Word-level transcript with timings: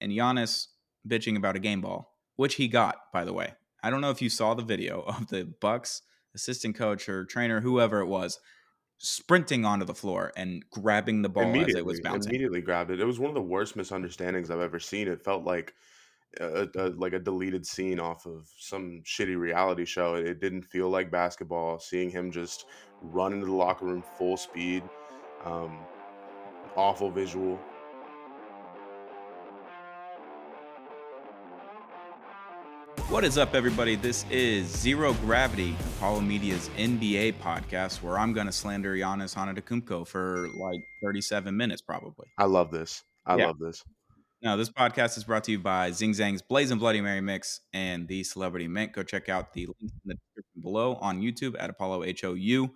and 0.00 0.12
Giannis 0.12 0.66
bitching 1.06 1.36
about 1.36 1.56
a 1.56 1.60
game 1.60 1.80
ball, 1.80 2.12
which 2.36 2.56
he 2.56 2.68
got, 2.68 2.96
by 3.12 3.24
the 3.24 3.32
way. 3.32 3.54
I 3.82 3.90
don't 3.90 4.00
know 4.00 4.10
if 4.10 4.22
you 4.22 4.28
saw 4.28 4.54
the 4.54 4.62
video 4.62 5.00
of 5.06 5.28
the 5.28 5.44
Bucks 5.60 6.02
assistant 6.34 6.76
coach 6.76 7.08
or 7.08 7.24
trainer, 7.24 7.60
whoever 7.60 8.00
it 8.00 8.06
was, 8.06 8.38
sprinting 8.98 9.64
onto 9.64 9.84
the 9.84 9.94
floor 9.94 10.32
and 10.36 10.64
grabbing 10.70 11.22
the 11.22 11.28
ball 11.28 11.54
as 11.60 11.74
it 11.74 11.84
was 11.84 12.00
bouncing. 12.00 12.30
Immediately 12.30 12.62
grabbed 12.62 12.90
it. 12.90 13.00
It 13.00 13.04
was 13.04 13.18
one 13.18 13.30
of 13.30 13.34
the 13.34 13.42
worst 13.42 13.76
misunderstandings 13.76 14.50
I've 14.50 14.60
ever 14.60 14.78
seen. 14.78 15.08
It 15.08 15.22
felt 15.22 15.44
like 15.44 15.74
a, 16.40 16.68
a, 16.76 16.88
like 16.90 17.12
a 17.12 17.18
deleted 17.18 17.66
scene 17.66 18.00
off 18.00 18.26
of 18.26 18.48
some 18.58 19.02
shitty 19.04 19.38
reality 19.38 19.84
show. 19.84 20.14
It, 20.14 20.26
it, 20.26 20.40
didn't 20.40 20.62
feel 20.62 20.88
like 20.88 21.10
basketball. 21.10 21.78
Seeing 21.78 22.10
him 22.10 22.30
just 22.30 22.66
run 23.00 23.32
into 23.32 23.46
the 23.46 23.52
locker 23.52 23.86
room 23.86 24.02
full 24.16 24.36
speed, 24.36 24.82
um, 25.44 25.78
awful 26.76 27.10
visual. 27.10 27.58
What 33.08 33.24
is 33.24 33.38
up, 33.38 33.54
everybody? 33.54 33.94
This 33.94 34.24
is 34.30 34.66
Zero 34.66 35.12
Gravity, 35.14 35.76
Apollo 35.96 36.22
Media's 36.22 36.68
NBA 36.76 37.34
podcast, 37.34 38.02
where 38.02 38.18
I'm 38.18 38.32
going 38.32 38.46
to 38.46 38.52
slander 38.52 38.96
Giannis 38.96 39.36
Antetokounmpo 39.36 40.06
for 40.06 40.48
like 40.56 40.80
37 41.02 41.56
minutes, 41.56 41.80
probably. 41.80 42.26
I 42.36 42.46
love 42.46 42.70
this. 42.70 43.04
I 43.24 43.36
yeah. 43.36 43.46
love 43.46 43.58
this. 43.58 43.82
Now, 44.42 44.56
this 44.56 44.68
podcast 44.68 45.16
is 45.16 45.24
brought 45.24 45.44
to 45.44 45.52
you 45.52 45.58
by 45.58 45.92
Zing 45.92 46.14
Zang's 46.14 46.42
Blazing 46.42 46.78
Bloody 46.78 47.00
Mary 47.00 47.20
Mix 47.20 47.60
and 47.72 48.08
the 48.08 48.24
Celebrity 48.24 48.68
Mint. 48.68 48.92
Go 48.92 49.02
check 49.02 49.28
out 49.28 49.52
the 49.52 49.66
link 49.66 49.76
in 49.80 49.90
the 50.04 50.14
description 50.14 50.62
below 50.62 50.96
on 50.96 51.22
YouTube 51.22 51.54
at 51.58 51.70
Apollo 51.70 52.04
HOU. 52.20 52.70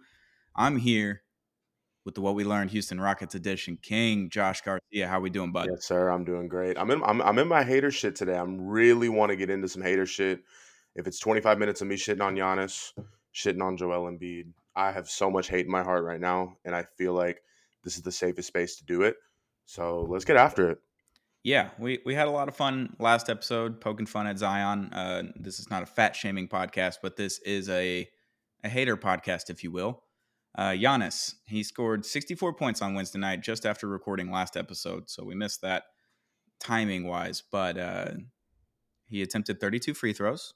I'm 0.57 0.77
here 0.77 1.23
with 2.11 2.17
the 2.17 2.21
What 2.23 2.35
We 2.35 2.43
Learned 2.43 2.73
Houston 2.73 3.01
Rockets 3.01 3.37
edition. 3.37 3.79
King 3.81 4.31
Josh 4.31 4.63
Garcia, 4.63 5.07
how 5.07 5.21
we 5.21 5.31
doing, 5.31 5.53
bud? 5.53 5.69
Yes, 5.71 5.85
sir. 5.85 6.09
I'm 6.09 6.25
doing 6.25 6.49
great. 6.49 6.77
I'm 6.77 6.91
in. 6.91 7.05
I'm, 7.05 7.23
I'm 7.23 7.39
in 7.39 7.47
my 7.47 7.63
hater 7.63 7.93
shit 7.93 8.17
today. 8.17 8.37
I'm 8.37 8.61
really 8.61 9.09
want 9.09 9.31
to 9.31 9.37
get 9.37 9.49
into 9.49 9.69
some 9.69 9.81
hater 9.81 10.07
shit. 10.07 10.41
If 10.97 11.07
it's 11.07 11.21
25 11.21 11.61
minutes 11.61 11.83
of 11.83 11.87
me 11.87 11.95
shitting 11.95 12.21
on 12.21 12.35
Giannis, 12.35 12.91
shitting 13.33 13.63
on 13.63 13.77
Joel 13.77 14.11
Embiid, 14.11 14.49
I 14.75 14.91
have 14.91 15.09
so 15.09 15.31
much 15.31 15.49
hate 15.49 15.67
in 15.67 15.71
my 15.71 15.85
heart 15.85 16.03
right 16.03 16.21
now, 16.21 16.57
and 16.65 16.75
I 16.75 16.83
feel 16.83 17.13
like 17.13 17.45
this 17.85 17.95
is 17.95 18.03
the 18.03 18.11
safest 18.11 18.49
space 18.49 18.79
to 18.79 18.85
do 18.85 19.03
it. 19.03 19.15
So 19.67 20.05
let's 20.11 20.25
get 20.25 20.37
after 20.37 20.69
it. 20.69 20.79
Yeah, 21.45 21.71
we, 21.79 22.01
we 22.05 22.17
had 22.17 22.27
a 22.27 22.33
lot 22.33 22.49
of 22.49 22.57
fun 22.57 22.97
last 22.99 23.31
episode 23.31 23.81
poking 23.81 24.07
fun 24.07 24.27
at 24.27 24.37
Zion. 24.37 24.93
Uh, 24.93 25.23
this 25.37 25.61
is 25.61 25.71
not 25.71 25.85
a 25.85 25.87
fat 25.87 26.17
shaming 26.17 26.49
podcast, 26.49 26.97
but 27.05 27.15
this 27.15 27.39
is 27.39 27.69
a 27.69 28.09
a 28.65 28.69
hater 28.69 28.97
podcast, 28.97 29.49
if 29.49 29.63
you 29.63 29.71
will. 29.71 30.03
Uh, 30.57 30.71
Giannis, 30.71 31.35
he 31.47 31.63
scored 31.63 32.05
64 32.05 32.55
points 32.55 32.83
on 32.83 32.95
Wednesday 32.95 33.19
night 33.19 33.41
just 33.41 33.65
after 33.65 33.87
recording 33.87 34.31
last 34.31 34.57
episode, 34.57 35.09
so 35.09 35.25
we 35.25 35.35
missed 35.35 35.63
that 35.63 35.85
timing 36.59 37.07
wise. 37.07 37.43
But 37.51 37.79
uh, 37.79 38.11
he 39.09 39.23
attempted 39.23 39.61
32 39.61 39.95
free 39.95 40.13
throws, 40.13 40.55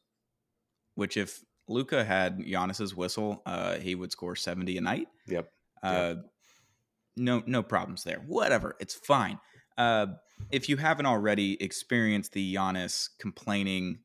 which 0.95 1.17
if 1.17 1.45
Luka 1.69 2.05
had 2.05 2.39
Giannis's 2.39 2.95
whistle, 2.95 3.43
uh, 3.47 3.77
he 3.77 3.95
would 3.95 4.13
score 4.13 4.37
70 4.37 4.77
a 4.79 4.81
night. 4.81 5.09
Yep. 5.27 5.51
Uh, 5.83 6.15
yep. 6.17 6.27
No, 7.17 7.43
no 7.47 7.63
problems 7.63 8.03
there. 8.03 8.23
Whatever, 8.27 8.77
it's 8.81 8.95
fine. 8.95 9.39
Uh, 9.79 10.07
if 10.51 10.69
you 10.69 10.77
haven't 10.77 11.07
already 11.07 11.63
experienced 11.63 12.33
the 12.33 12.55
Giannis 12.55 13.11
complaining 13.19 14.01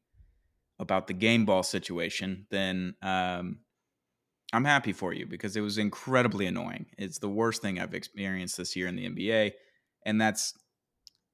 about 0.79 1.07
the 1.07 1.13
game 1.13 1.45
ball 1.45 1.63
situation, 1.63 2.45
then 2.49 2.95
um, 3.01 3.59
I'm 4.51 4.65
happy 4.65 4.93
for 4.93 5.13
you 5.13 5.25
because 5.27 5.55
it 5.55 5.61
was 5.61 5.77
incredibly 5.77 6.47
annoying. 6.47 6.87
It's 6.97 7.19
the 7.19 7.29
worst 7.29 7.61
thing 7.61 7.79
I've 7.79 7.93
experienced 7.93 8.57
this 8.57 8.75
year 8.75 8.87
in 8.87 8.95
the 8.95 9.07
NBA, 9.07 9.51
and 10.05 10.19
that's 10.19 10.57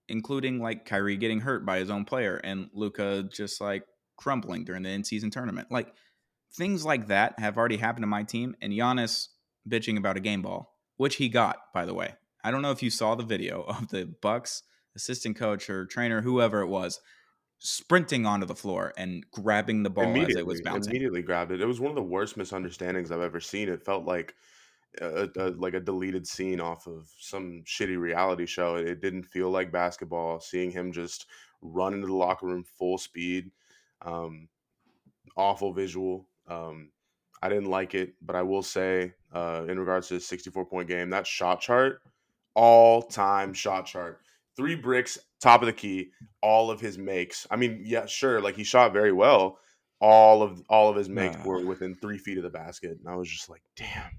including 0.10 0.60
like 0.60 0.86
Kyrie 0.86 1.18
getting 1.18 1.40
hurt 1.40 1.66
by 1.66 1.80
his 1.80 1.90
own 1.90 2.06
player 2.06 2.38
and 2.44 2.70
Luka 2.74 3.24
just 3.24 3.60
like 3.62 3.84
crumbling 4.18 4.64
during 4.64 4.84
the 4.84 4.90
in-season 4.90 5.32
tournament. 5.32 5.72
Like 5.72 5.94
things 6.54 6.86
like 6.86 7.08
that 7.08 7.40
have 7.40 7.58
already 7.58 7.78
happened 7.78 8.04
to 8.04 8.08
my 8.08 8.24
team, 8.24 8.56
and 8.62 8.74
Giannis 8.74 9.28
bitching 9.68 9.98
about 9.98 10.18
a 10.18 10.22
game 10.22 10.42
ball, 10.42 10.76
which 10.98 11.16
he 11.16 11.30
got, 11.30 11.58
by 11.74 11.86
the 11.86 11.94
way. 11.94 12.16
I 12.44 12.52
don't 12.52 12.62
know 12.62 12.72
if 12.72 12.84
you 12.84 12.90
saw 12.90 13.16
the 13.16 13.24
video 13.24 13.62
of 13.68 13.90
the 13.90 14.06
Bucks 14.22 14.64
assistant 14.96 15.38
coach 15.38 15.70
or 15.70 15.86
trainer, 15.86 16.22
whoever 16.22 16.62
it 16.62 16.68
was, 16.68 17.00
sprinting 17.66 18.26
onto 18.26 18.46
the 18.46 18.56
floor 18.56 18.94
and 18.96 19.26
grabbing 19.32 19.82
the 19.82 19.90
ball 19.90 20.16
as 20.18 20.36
it 20.36 20.46
was 20.46 20.62
bouncing. 20.62 20.92
Immediately 20.92 21.24
grabbed 21.24 21.52
it. 21.52 21.62
It 21.62 21.66
was 21.66 21.80
one 21.80 21.90
of 21.90 21.96
the 21.96 22.04
worst 22.04 22.38
misunderstandings 22.38 23.12
I've 23.12 23.22
ever 23.22 23.40
seen. 23.40 23.70
It 23.70 23.84
felt 23.84 24.06
like 24.06 24.36
a, 25.02 25.28
a, 25.36 25.50
like 25.50 25.74
a 25.74 25.80
deleted 25.80 26.28
scene 26.28 26.62
off 26.62 26.86
of 26.88 27.10
some 27.20 27.64
shitty 27.66 28.00
reality 28.00 28.46
show. 28.46 28.76
It, 28.76 29.02
didn't 29.02 29.24
feel 29.24 29.50
like 29.50 29.72
basketball. 29.72 30.40
Seeing 30.40 30.72
him 30.72 30.92
just 30.92 31.26
run 31.62 31.96
into 31.96 32.08
the 32.08 32.14
locker 32.14 32.46
room 32.46 32.64
full 32.64 33.00
speed, 33.00 33.50
um, 34.04 34.48
awful 35.36 35.74
visual. 35.74 36.28
Um, 36.48 36.92
I 37.42 37.50
didn't 37.50 37.70
like 37.72 37.96
it, 37.96 38.14
but 38.22 38.36
I 38.36 38.44
will 38.44 38.64
say, 38.64 39.14
uh, 39.34 39.66
in 39.68 39.80
regards 39.80 40.08
to 40.10 40.16
the 40.16 40.20
64 40.20 40.66
point 40.66 40.88
game, 40.88 41.10
that 41.10 41.26
shot 41.26 41.62
chart, 41.62 42.02
all 42.54 43.02
time 43.02 43.54
shot 43.54 43.88
chart 43.88 44.22
three 44.56 44.76
bricks, 44.76 45.18
top 45.42 45.62
of 45.62 45.66
the 45.68 45.74
key, 45.74 46.12
all 46.42 46.72
of 46.72 46.80
his 46.80 46.98
makes. 46.98 47.46
I 47.50 47.56
mean, 47.56 47.82
yeah, 47.84 48.06
sure, 48.06 48.42
like 48.42 48.56
he 48.56 48.64
shot 48.64 48.94
very 48.94 49.12
well. 49.12 49.60
All 50.02 50.44
of 50.44 50.62
all 50.70 50.90
of 50.90 50.96
his 50.96 51.10
makes 51.10 51.44
were 51.46 51.66
within 51.66 51.96
three 51.96 52.18
feet 52.18 52.38
of 52.38 52.44
the 52.44 52.50
basket, 52.50 52.98
and 53.00 53.08
I 53.08 53.16
was 53.16 53.30
just 53.30 53.50
like, 53.50 53.62
damn. 53.76 54.12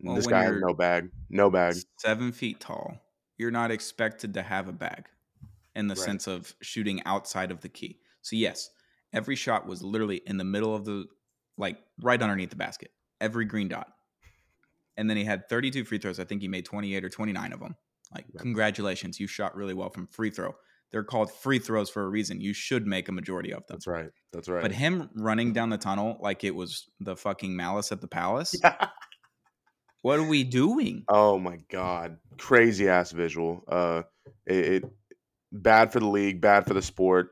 Well, 0.00 0.14
this 0.14 0.26
guy 0.26 0.44
has 0.44 0.56
no 0.60 0.74
bag, 0.74 1.10
no 1.30 1.50
bag. 1.50 1.76
Seven 1.98 2.32
feet 2.32 2.60
tall. 2.60 3.00
You're 3.36 3.50
not 3.50 3.70
expected 3.70 4.34
to 4.34 4.42
have 4.42 4.68
a 4.68 4.72
bag, 4.72 5.06
in 5.74 5.88
the 5.88 5.94
right. 5.94 6.04
sense 6.04 6.26
of 6.26 6.54
shooting 6.62 7.02
outside 7.04 7.50
of 7.50 7.60
the 7.60 7.68
key. 7.68 7.98
So 8.22 8.36
yes, 8.36 8.70
every 9.12 9.36
shot 9.36 9.66
was 9.66 9.82
literally 9.82 10.22
in 10.26 10.36
the 10.36 10.44
middle 10.44 10.74
of 10.74 10.84
the, 10.84 11.06
like 11.58 11.78
right 12.00 12.20
underneath 12.20 12.50
the 12.50 12.56
basket. 12.56 12.90
Every 13.20 13.44
green 13.44 13.68
dot. 13.68 13.88
And 14.96 15.10
then 15.10 15.16
he 15.16 15.24
had 15.24 15.48
32 15.48 15.84
free 15.84 15.98
throws. 15.98 16.20
I 16.20 16.24
think 16.24 16.42
he 16.42 16.48
made 16.48 16.64
28 16.64 17.04
or 17.04 17.08
29 17.08 17.52
of 17.52 17.60
them. 17.60 17.76
Like, 18.14 18.26
congratulations, 18.38 19.18
you 19.18 19.26
shot 19.26 19.56
really 19.56 19.74
well 19.74 19.90
from 19.90 20.06
free 20.06 20.30
throw. 20.30 20.54
They're 20.92 21.02
called 21.02 21.32
free 21.32 21.58
throws 21.58 21.90
for 21.90 22.04
a 22.04 22.08
reason. 22.08 22.40
You 22.40 22.52
should 22.52 22.86
make 22.86 23.08
a 23.08 23.12
majority 23.12 23.52
of 23.52 23.66
them. 23.66 23.76
That's 23.76 23.86
right. 23.88 24.10
That's 24.32 24.48
right. 24.48 24.62
But 24.62 24.70
him 24.70 25.10
running 25.16 25.52
down 25.52 25.70
the 25.70 25.78
tunnel 25.78 26.18
like 26.20 26.44
it 26.44 26.54
was 26.54 26.88
the 27.00 27.16
fucking 27.16 27.56
malice 27.56 27.90
at 27.90 28.00
the 28.00 28.06
palace. 28.06 28.54
what 30.02 30.20
are 30.20 30.28
we 30.28 30.44
doing? 30.44 31.04
Oh 31.08 31.38
my 31.38 31.58
god, 31.68 32.18
crazy 32.38 32.88
ass 32.88 33.10
visual. 33.10 33.64
Uh, 33.66 34.02
it, 34.46 34.64
it 34.66 34.84
bad 35.50 35.92
for 35.92 35.98
the 35.98 36.06
league, 36.06 36.40
bad 36.40 36.66
for 36.66 36.74
the 36.74 36.82
sport. 36.82 37.30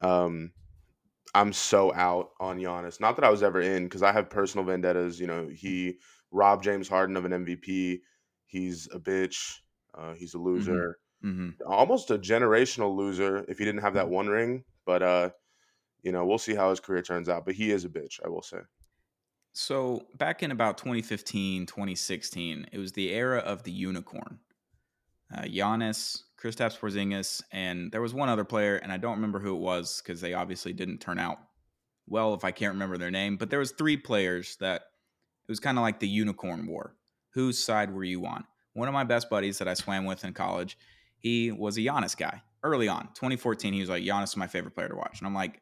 Um, 0.00 0.50
I'm 1.34 1.52
so 1.52 1.94
out 1.94 2.30
on 2.40 2.58
Giannis. 2.58 3.00
Not 3.00 3.16
that 3.16 3.24
I 3.24 3.30
was 3.30 3.42
ever 3.42 3.60
in 3.60 3.84
because 3.84 4.02
I 4.02 4.12
have 4.12 4.30
personal 4.30 4.64
vendettas. 4.64 5.20
You 5.20 5.26
know, 5.26 5.48
he 5.48 5.98
robbed 6.30 6.64
James 6.64 6.88
Harden 6.88 7.16
of 7.16 7.24
an 7.24 7.32
MVP. 7.32 8.00
He's 8.46 8.88
a 8.92 8.98
bitch. 8.98 9.58
Uh, 9.98 10.14
he's 10.14 10.34
a 10.34 10.38
mm-hmm. 10.38 10.46
loser, 10.46 10.98
mm-hmm. 11.24 11.50
almost 11.66 12.10
a 12.10 12.18
generational 12.18 12.96
loser 12.96 13.44
if 13.48 13.58
he 13.58 13.64
didn't 13.64 13.82
have 13.82 13.94
that 13.94 14.06
mm-hmm. 14.06 14.14
one 14.14 14.26
ring. 14.28 14.64
But 14.86 15.02
uh, 15.02 15.30
you 16.02 16.12
know, 16.12 16.24
we'll 16.24 16.38
see 16.38 16.54
how 16.54 16.70
his 16.70 16.80
career 16.80 17.02
turns 17.02 17.28
out. 17.28 17.44
But 17.44 17.54
he 17.54 17.70
is 17.70 17.84
a 17.84 17.88
bitch, 17.88 18.20
I 18.24 18.28
will 18.28 18.42
say. 18.42 18.58
So 19.52 20.06
back 20.16 20.42
in 20.42 20.50
about 20.52 20.78
2015, 20.78 21.66
2016, 21.66 22.66
it 22.70 22.78
was 22.78 22.92
the 22.92 23.10
era 23.10 23.38
of 23.38 23.64
the 23.64 23.72
unicorn. 23.72 24.38
Uh, 25.34 25.42
Giannis, 25.42 26.22
Kristaps 26.40 26.78
Porzingis, 26.78 27.42
and 27.50 27.90
there 27.90 28.00
was 28.00 28.14
one 28.14 28.28
other 28.28 28.44
player, 28.44 28.76
and 28.76 28.92
I 28.92 28.96
don't 28.96 29.16
remember 29.16 29.40
who 29.40 29.54
it 29.54 29.60
was 29.60 30.00
because 30.00 30.20
they 30.20 30.32
obviously 30.32 30.72
didn't 30.72 30.98
turn 30.98 31.18
out 31.18 31.38
well 32.06 32.34
if 32.34 32.44
I 32.44 32.52
can't 32.52 32.72
remember 32.72 32.96
their 32.96 33.10
name. 33.10 33.36
But 33.36 33.50
there 33.50 33.58
was 33.58 33.72
three 33.72 33.96
players 33.96 34.56
that 34.60 34.82
it 34.82 35.50
was 35.50 35.60
kind 35.60 35.76
of 35.76 35.82
like 35.82 35.98
the 35.98 36.08
unicorn 36.08 36.66
war. 36.66 36.94
Whose 37.34 37.62
side 37.62 37.92
were 37.92 38.04
you 38.04 38.24
on? 38.26 38.44
One 38.78 38.88
of 38.88 38.94
my 38.94 39.04
best 39.04 39.28
buddies 39.28 39.58
that 39.58 39.66
I 39.66 39.74
swam 39.74 40.04
with 40.04 40.24
in 40.24 40.32
college, 40.32 40.78
he 41.18 41.50
was 41.50 41.76
a 41.76 41.80
Giannis 41.80 42.16
guy 42.16 42.42
early 42.62 42.86
on. 42.86 43.08
2014, 43.14 43.74
he 43.74 43.80
was 43.80 43.88
like, 43.88 44.04
Giannis 44.04 44.28
is 44.28 44.36
my 44.36 44.46
favorite 44.46 44.74
player 44.74 44.88
to 44.88 44.94
watch. 44.94 45.18
And 45.18 45.26
I'm 45.26 45.34
like, 45.34 45.60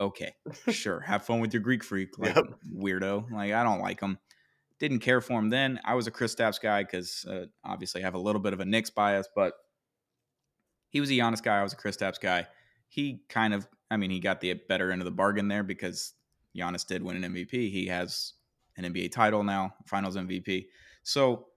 okay, 0.00 0.34
sure. 0.70 1.00
Have 1.00 1.24
fun 1.24 1.40
with 1.40 1.52
your 1.52 1.62
Greek 1.62 1.84
freak, 1.84 2.18
like 2.18 2.34
yep. 2.34 2.44
weirdo. 2.74 3.30
Like, 3.30 3.52
I 3.52 3.62
don't 3.62 3.80
like 3.80 4.00
him. 4.00 4.18
Didn't 4.78 5.00
care 5.00 5.20
for 5.20 5.38
him 5.38 5.50
then. 5.50 5.78
I 5.84 5.94
was 5.94 6.06
a 6.06 6.10
Kristaps 6.10 6.58
guy 6.60 6.82
because 6.82 7.26
uh, 7.26 7.46
obviously 7.62 8.00
I 8.00 8.04
have 8.04 8.14
a 8.14 8.18
little 8.18 8.40
bit 8.40 8.54
of 8.54 8.60
a 8.60 8.64
Knicks 8.64 8.88
bias, 8.88 9.28
but 9.36 9.52
he 10.88 11.00
was 11.00 11.10
a 11.10 11.14
Giannis 11.14 11.42
guy. 11.42 11.60
I 11.60 11.62
was 11.62 11.74
a 11.74 11.76
Kristaps 11.76 12.18
guy. 12.18 12.46
He 12.88 13.20
kind 13.28 13.52
of, 13.52 13.68
I 13.90 13.98
mean, 13.98 14.10
he 14.10 14.18
got 14.18 14.40
the 14.40 14.54
better 14.54 14.90
end 14.90 15.02
of 15.02 15.04
the 15.04 15.10
bargain 15.10 15.48
there 15.48 15.62
because 15.62 16.14
Giannis 16.56 16.86
did 16.86 17.02
win 17.02 17.22
an 17.22 17.34
MVP. 17.34 17.70
He 17.70 17.86
has 17.88 18.32
an 18.78 18.90
NBA 18.90 19.12
title 19.12 19.44
now, 19.44 19.74
Finals 19.84 20.16
MVP. 20.16 20.66
So 21.02 21.48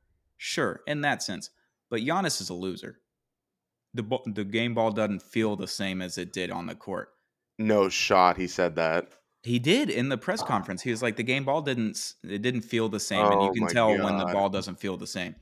Sure, 0.45 0.81
in 0.87 0.99
that 0.99 1.23
sense. 1.23 1.51
But 1.89 2.01
Giannis 2.01 2.41
is 2.41 2.49
a 2.49 2.53
loser. 2.53 2.99
The 3.93 4.03
the 4.25 4.43
game 4.43 4.73
ball 4.73 4.91
doesn't 4.91 5.21
feel 5.21 5.55
the 5.55 5.69
same 5.69 6.01
as 6.01 6.17
it 6.17 6.33
did 6.33 6.51
on 6.51 6.65
the 6.65 6.75
court. 6.75 7.11
No 7.57 7.87
shot. 7.87 8.35
He 8.35 8.47
said 8.47 8.75
that. 8.75 9.07
He 9.43 9.57
did 9.57 9.89
in 9.89 10.09
the 10.09 10.17
press 10.17 10.43
conference. 10.43 10.81
He 10.81 10.91
was 10.91 11.01
like, 11.01 11.15
the 11.15 11.23
game 11.23 11.45
ball 11.45 11.61
didn't 11.61 12.15
it 12.25 12.41
didn't 12.41 12.63
feel 12.63 12.89
the 12.89 12.99
same, 12.99 13.25
oh 13.25 13.31
and 13.31 13.41
you 13.41 13.49
oh 13.49 13.53
can 13.53 13.67
tell 13.67 13.95
God. 13.95 14.03
when 14.03 14.17
the 14.17 14.25
ball 14.33 14.49
doesn't 14.49 14.81
feel 14.81 14.97
the 14.97 15.07
same. 15.07 15.33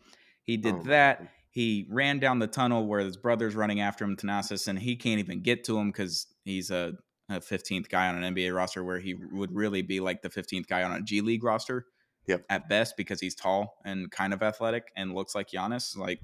He 0.44 0.56
did 0.56 0.76
oh 0.76 0.84
that. 0.84 1.30
he 1.50 1.88
ran 1.90 2.20
down 2.20 2.38
the 2.38 2.46
tunnel 2.46 2.86
where 2.86 3.00
his 3.00 3.18
brother's 3.18 3.56
running 3.56 3.82
after 3.82 4.06
him, 4.06 4.16
Thanasis, 4.16 4.68
and 4.68 4.78
he 4.78 4.96
can't 4.96 5.20
even 5.20 5.42
get 5.42 5.64
to 5.64 5.80
him 5.80 5.90
because 5.90 6.28
he's 6.46 6.70
a, 6.70 6.94
a 7.28 7.40
15th 7.40 7.90
guy 7.90 8.08
on 8.08 8.24
an 8.24 8.36
NBA 8.36 8.56
roster 8.56 8.84
where 8.84 9.00
he 9.00 9.16
would 9.16 9.56
really 9.56 9.82
be 9.82 10.00
like 10.00 10.22
the 10.22 10.30
15th 10.30 10.68
guy 10.68 10.84
on 10.84 10.92
a 10.92 11.02
G 11.02 11.22
League 11.22 11.44
roster. 11.44 11.88
Yep. 12.28 12.46
At 12.50 12.70
best, 12.70 12.96
because 12.98 13.20
he's 13.20 13.36
tall 13.36 13.78
and 13.84 14.10
kind 14.12 14.34
of 14.34 14.44
athletic 14.44 14.92
and 14.96 15.14
looks 15.16 15.34
like 15.36 15.50
Giannis. 15.50 15.98
Like 15.98 16.20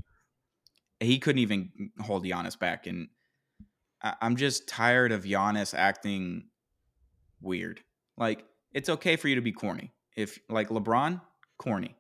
he 0.99 1.19
couldn't 1.19 1.39
even 1.39 1.91
hold 1.99 2.23
Giannis 2.23 2.57
back. 2.57 2.85
And 2.87 3.07
I- 4.01 4.15
I'm 4.21 4.35
just 4.35 4.67
tired 4.67 5.11
of 5.11 5.23
Giannis 5.23 5.73
acting 5.73 6.49
weird. 7.41 7.81
Like 8.17 8.45
it's 8.73 8.89
okay 8.89 9.15
for 9.15 9.27
you 9.27 9.35
to 9.35 9.41
be 9.41 9.51
corny. 9.51 9.91
If 10.15 10.39
like 10.49 10.69
LeBron, 10.69 11.21
corny. 11.57 11.95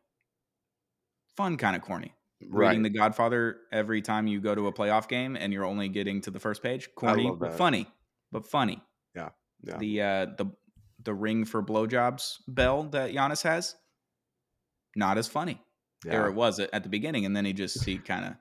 Fun 1.35 1.57
kind 1.57 1.75
of 1.75 1.81
corny 1.81 2.13
Right. 2.49 2.69
reading 2.69 2.83
The 2.83 2.89
Godfather 2.89 3.57
every 3.71 4.01
time 4.01 4.27
you 4.27 4.39
go 4.41 4.53
to 4.55 4.67
a 4.67 4.73
playoff 4.73 5.07
game 5.07 5.35
and 5.35 5.51
you're 5.51 5.65
only 5.65 5.89
getting 5.89 6.21
to 6.21 6.31
the 6.31 6.39
first 6.39 6.61
page. 6.61 6.87
Corny, 6.95 7.31
but 7.35 7.53
funny, 7.53 7.87
but 8.31 8.45
funny. 8.45 8.81
Yeah, 9.15 9.29
yeah. 9.63 9.77
The 9.77 10.01
uh, 10.01 10.25
the 10.37 10.45
the 11.03 11.13
ring 11.15 11.45
for 11.45 11.63
blowjobs 11.63 12.37
bell 12.47 12.83
that 12.89 13.11
Giannis 13.11 13.41
has, 13.43 13.75
not 14.97 15.17
as 15.17 15.27
funny. 15.27 15.61
yeah. 16.05 16.17
Or 16.17 16.27
it 16.27 16.33
was 16.33 16.59
at 16.59 16.83
the 16.83 16.89
beginning, 16.89 17.25
and 17.25 17.35
then 17.35 17.45
he 17.45 17.53
just 17.53 17.83
he 17.85 17.97
kind 17.97 18.25
of 18.25 18.33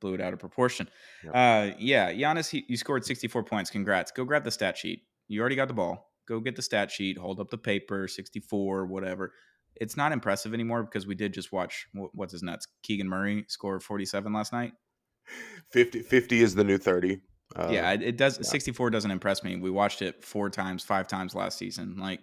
blew 0.00 0.14
it 0.14 0.20
out 0.20 0.32
of 0.32 0.38
proportion. 0.38 0.88
Uh, 1.32 1.70
yeah, 1.78 2.12
Giannis, 2.12 2.50
he, 2.50 2.64
you 2.68 2.76
scored 2.76 3.04
64 3.04 3.44
points. 3.44 3.70
Congrats. 3.70 4.10
Go 4.10 4.24
grab 4.24 4.44
the 4.44 4.50
stat 4.50 4.76
sheet. 4.76 5.02
You 5.28 5.40
already 5.40 5.56
got 5.56 5.68
the 5.68 5.74
ball. 5.74 6.10
Go 6.28 6.40
get 6.40 6.56
the 6.56 6.62
stat 6.62 6.90
sheet. 6.90 7.18
Hold 7.18 7.40
up 7.40 7.50
the 7.50 7.58
paper. 7.58 8.08
64, 8.08 8.86
whatever. 8.86 9.32
It's 9.76 9.96
not 9.96 10.12
impressive 10.12 10.52
anymore 10.54 10.82
because 10.82 11.06
we 11.06 11.14
did 11.14 11.32
just 11.32 11.52
watch 11.52 11.86
what's 11.94 12.32
his 12.32 12.42
nuts. 12.42 12.66
Keegan 12.82 13.08
Murray 13.08 13.44
score 13.48 13.80
47 13.80 14.32
last 14.32 14.52
night. 14.52 14.72
50, 15.70 16.00
50 16.02 16.42
is 16.42 16.54
the 16.54 16.64
new 16.64 16.78
30. 16.78 17.20
Uh, 17.54 17.68
yeah, 17.70 17.92
it, 17.92 18.02
it 18.02 18.16
does. 18.16 18.38
yeah. 18.38 18.44
64 18.44 18.90
doesn't 18.90 19.10
impress 19.10 19.42
me. 19.44 19.56
We 19.56 19.70
watched 19.70 20.02
it 20.02 20.24
four 20.24 20.50
times, 20.50 20.82
five 20.82 21.06
times 21.06 21.34
last 21.34 21.58
season. 21.58 21.96
Like, 21.98 22.20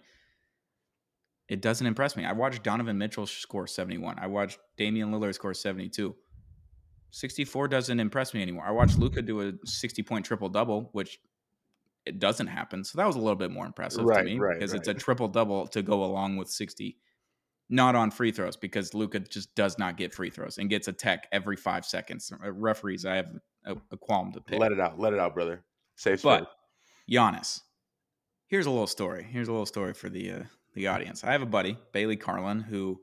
it 1.50 1.62
doesn't 1.62 1.86
impress 1.86 2.16
me. 2.16 2.26
I 2.26 2.32
watched 2.32 2.64
Donovan 2.64 2.98
Mitchell 2.98 3.26
score 3.26 3.66
71. 3.66 4.18
I 4.20 4.28
watched 4.28 4.60
Damian 4.78 5.12
Lillard 5.12 5.34
score 5.34 5.54
72. 5.54 6.16
64 7.12 7.68
doesn't 7.68 8.00
impress 8.00 8.36
me 8.36 8.42
anymore. 8.44 8.66
I 8.68 8.72
watched 8.72 9.00
Luka 9.00 9.24
do 9.24 9.42
a 9.42 9.54
60 9.66 10.04
point 10.04 10.26
triple 10.26 10.48
double, 10.48 10.90
which 10.94 11.20
it 12.06 12.20
doesn't 12.20 12.48
happen. 12.48 12.84
So 12.84 12.98
that 13.00 13.08
was 13.08 13.16
a 13.16 13.20
little 13.20 13.36
bit 13.36 13.50
more 13.50 13.66
impressive 13.66 14.06
to 14.06 14.24
me 14.24 14.38
right, 14.38 14.60
because 14.60 14.74
it's 14.74 14.88
a 14.88 14.94
triple 14.94 15.28
double 15.28 15.66
to 15.68 15.82
go 15.82 16.04
along 16.04 16.38
with 16.38 16.50
60. 16.50 16.98
Not 17.72 17.96
on 17.96 18.10
free 18.10 18.32
throws 18.32 18.56
because 18.56 18.94
Luka 18.94 19.20
just 19.20 19.54
does 19.54 19.78
not 19.78 19.98
get 19.98 20.14
free 20.14 20.30
throws 20.30 20.58
and 20.58 20.70
gets 20.70 20.88
a 20.88 20.94
tech 20.94 21.28
every 21.32 21.56
five 21.56 21.86
seconds. 21.86 22.32
Uh, 22.32 22.52
Referees, 22.52 23.06
I 23.06 23.16
have 23.16 23.32
a, 23.66 23.76
a 23.92 23.98
qualm 23.98 24.32
to 24.34 24.42
pick. 24.42 24.60
Let 24.60 24.72
it 24.72 24.80
out. 24.80 25.00
Let 25.00 25.14
it 25.14 25.20
out, 25.20 25.36
brother. 25.36 25.64
Safe 25.96 26.22
But. 26.22 26.52
Giannis, 27.10 27.62
here's 28.48 28.68
a 28.68 28.72
little 28.72 28.88
story. 28.88 29.24
Here's 29.24 29.48
a 29.48 29.52
little 29.52 29.68
story 29.68 29.94
for 29.94 30.10
the 30.10 30.32
uh, 30.32 30.44
the 30.80 30.88
audience. 30.88 31.26
I 31.26 31.34
have 31.34 31.42
a 31.42 31.46
buddy, 31.46 31.78
Bailey 31.92 32.16
Carlin, 32.16 32.62
who 32.62 33.02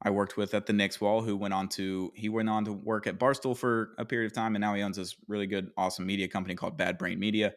I 0.00 0.08
worked 0.08 0.38
with 0.38 0.54
at 0.54 0.64
the 0.64 0.72
Knicks 0.72 0.98
wall, 0.98 1.20
who 1.20 1.36
went 1.36 1.52
on 1.52 1.68
to 1.70 2.10
he 2.16 2.30
went 2.30 2.48
on 2.48 2.64
to 2.64 2.72
work 2.72 3.06
at 3.06 3.18
Barstool 3.18 3.56
for 3.56 3.90
a 3.98 4.04
period 4.04 4.26
of 4.26 4.32
time, 4.32 4.54
and 4.56 4.62
now 4.62 4.74
he 4.74 4.82
owns 4.82 4.96
this 4.96 5.14
really 5.28 5.46
good, 5.46 5.70
awesome 5.76 6.06
media 6.06 6.26
company 6.26 6.54
called 6.54 6.78
Bad 6.78 6.96
Brain 6.96 7.20
Media. 7.20 7.52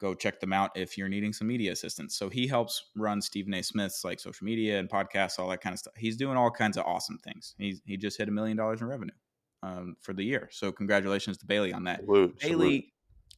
Go 0.00 0.14
check 0.14 0.40
them 0.40 0.54
out 0.54 0.70
if 0.74 0.96
you're 0.96 1.08
needing 1.08 1.34
some 1.34 1.48
media 1.48 1.72
assistance. 1.72 2.16
So 2.16 2.28
he 2.30 2.46
helps 2.46 2.90
run 2.96 3.20
Stephen 3.20 3.52
A. 3.54 3.62
Smith's 3.62 4.04
like 4.04 4.20
social 4.20 4.44
media 4.44 4.78
and 4.78 4.88
podcasts, 4.88 5.38
all 5.38 5.48
that 5.48 5.60
kind 5.60 5.72
of 5.74 5.78
stuff. 5.78 5.94
He's 5.96 6.16
doing 6.16 6.36
all 6.36 6.50
kinds 6.50 6.78
of 6.78 6.84
awesome 6.86 7.18
things. 7.18 7.54
He's 7.58 7.82
he 7.84 7.98
just 7.98 8.16
hit 8.16 8.28
a 8.28 8.32
million 8.32 8.56
dollars 8.56 8.80
in 8.80 8.86
revenue 8.86 9.14
um, 9.62 9.96
for 10.00 10.14
the 10.14 10.24
year. 10.24 10.48
So 10.50 10.72
congratulations 10.72 11.36
to 11.38 11.46
Bailey 11.46 11.74
on 11.74 11.84
that. 11.84 12.00
Salute, 12.04 12.40
salute. 12.40 12.58
Bailey 12.58 12.92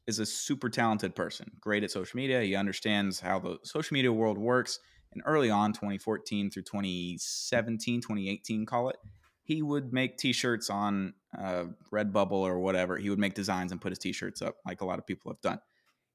is 0.07 0.19
a 0.19 0.27
super 0.27 0.71
talented 0.71 1.15
person, 1.15 1.51
great 1.61 1.85
at 1.85 1.91
social 1.91 2.17
media. 2.17 2.41
He 2.41 2.57
understands 2.57 3.21
how 3.21 3.39
the 3.39 3.59
social 3.63 3.95
media 3.95 4.13
world 4.13 4.39
works. 4.39 4.81
And 5.13 5.23
early 5.25 5.51
on, 5.51 5.73
2014 5.73 6.51
through 6.51 6.63
2017, 6.63 8.01
2018, 8.01 8.67
call 8.67 8.91
it, 8.91 8.97
he 9.43 9.63
would 9.63 9.93
make 9.93 10.19
t 10.19 10.33
shirts 10.33 10.69
on 10.69 11.15
uh, 11.37 11.65
Redbubble 11.93 12.33
or 12.33 12.59
whatever. 12.59 12.97
He 12.97 13.09
would 13.09 13.19
make 13.19 13.35
designs 13.35 13.73
and 13.73 13.81
put 13.81 13.93
his 13.93 13.99
t 13.99 14.13
shirts 14.13 14.43
up, 14.43 14.57
like 14.67 14.83
a 14.83 14.85
lot 14.85 14.99
of 14.99 15.07
people 15.07 15.33
have 15.33 15.41
done. 15.41 15.61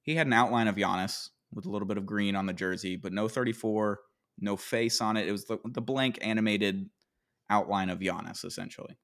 He 0.03 0.15
had 0.15 0.27
an 0.27 0.33
outline 0.33 0.67
of 0.67 0.75
Giannis 0.75 1.29
with 1.53 1.65
a 1.65 1.69
little 1.69 1.87
bit 1.87 1.97
of 1.97 2.05
green 2.05 2.35
on 2.35 2.45
the 2.45 2.53
jersey, 2.53 2.95
but 2.95 3.13
no 3.13 3.27
34, 3.27 3.99
no 4.39 4.55
face 4.55 5.01
on 5.01 5.17
it. 5.17 5.27
It 5.27 5.31
was 5.31 5.45
the, 5.45 5.57
the 5.65 5.81
blank 5.81 6.19
animated 6.21 6.89
outline 7.49 7.89
of 7.89 7.99
Giannis, 7.99 8.45
essentially, 8.45 8.97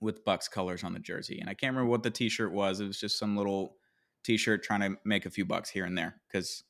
with 0.00 0.24
Bucks 0.24 0.48
colors 0.48 0.84
on 0.84 0.92
the 0.92 0.98
jersey. 0.98 1.38
And 1.40 1.48
I 1.48 1.54
can't 1.54 1.74
remember 1.74 1.90
what 1.90 2.02
the 2.02 2.10
t 2.10 2.28
shirt 2.28 2.52
was. 2.52 2.80
It 2.80 2.86
was 2.86 3.00
just 3.00 3.18
some 3.18 3.36
little 3.36 3.76
t-shirt 4.24 4.62
trying 4.62 4.80
to 4.80 4.98
make 5.04 5.26
a 5.26 5.30
few 5.30 5.44
bucks 5.44 5.70
here 5.70 5.84
and 5.84 5.96
there 5.96 6.20
because 6.28 6.64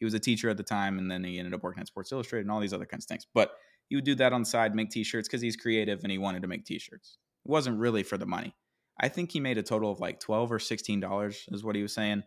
he 0.00 0.04
was 0.04 0.14
a 0.14 0.18
teacher 0.18 0.48
at 0.48 0.56
the 0.56 0.64
time 0.64 0.98
and 0.98 1.08
then 1.08 1.22
he 1.22 1.38
ended 1.38 1.54
up 1.54 1.62
working 1.62 1.80
at 1.80 1.86
sports 1.86 2.10
illustrated 2.10 2.44
and 2.44 2.50
all 2.50 2.58
these 2.58 2.72
other 2.72 2.86
kinds 2.86 3.04
of 3.04 3.08
things 3.08 3.26
but 3.32 3.52
he 3.88 3.94
would 3.94 4.04
do 4.04 4.16
that 4.16 4.32
on 4.32 4.42
the 4.42 4.46
side 4.46 4.74
make 4.74 4.90
t-shirts 4.90 5.28
because 5.28 5.40
he's 5.40 5.56
creative 5.56 6.00
and 6.02 6.10
he 6.10 6.18
wanted 6.18 6.42
to 6.42 6.48
make 6.48 6.64
t-shirts 6.64 7.18
it 7.46 7.50
wasn't 7.50 7.78
really 7.78 8.02
for 8.02 8.18
the 8.18 8.26
money 8.26 8.54
i 9.00 9.08
think 9.08 9.30
he 9.30 9.38
made 9.38 9.58
a 9.58 9.62
total 9.62 9.92
of 9.92 10.00
like 10.00 10.18
12 10.18 10.50
or 10.50 10.58
16 10.58 10.98
dollars 10.98 11.46
is 11.52 11.62
what 11.62 11.76
he 11.76 11.82
was 11.82 11.92
saying 11.94 12.24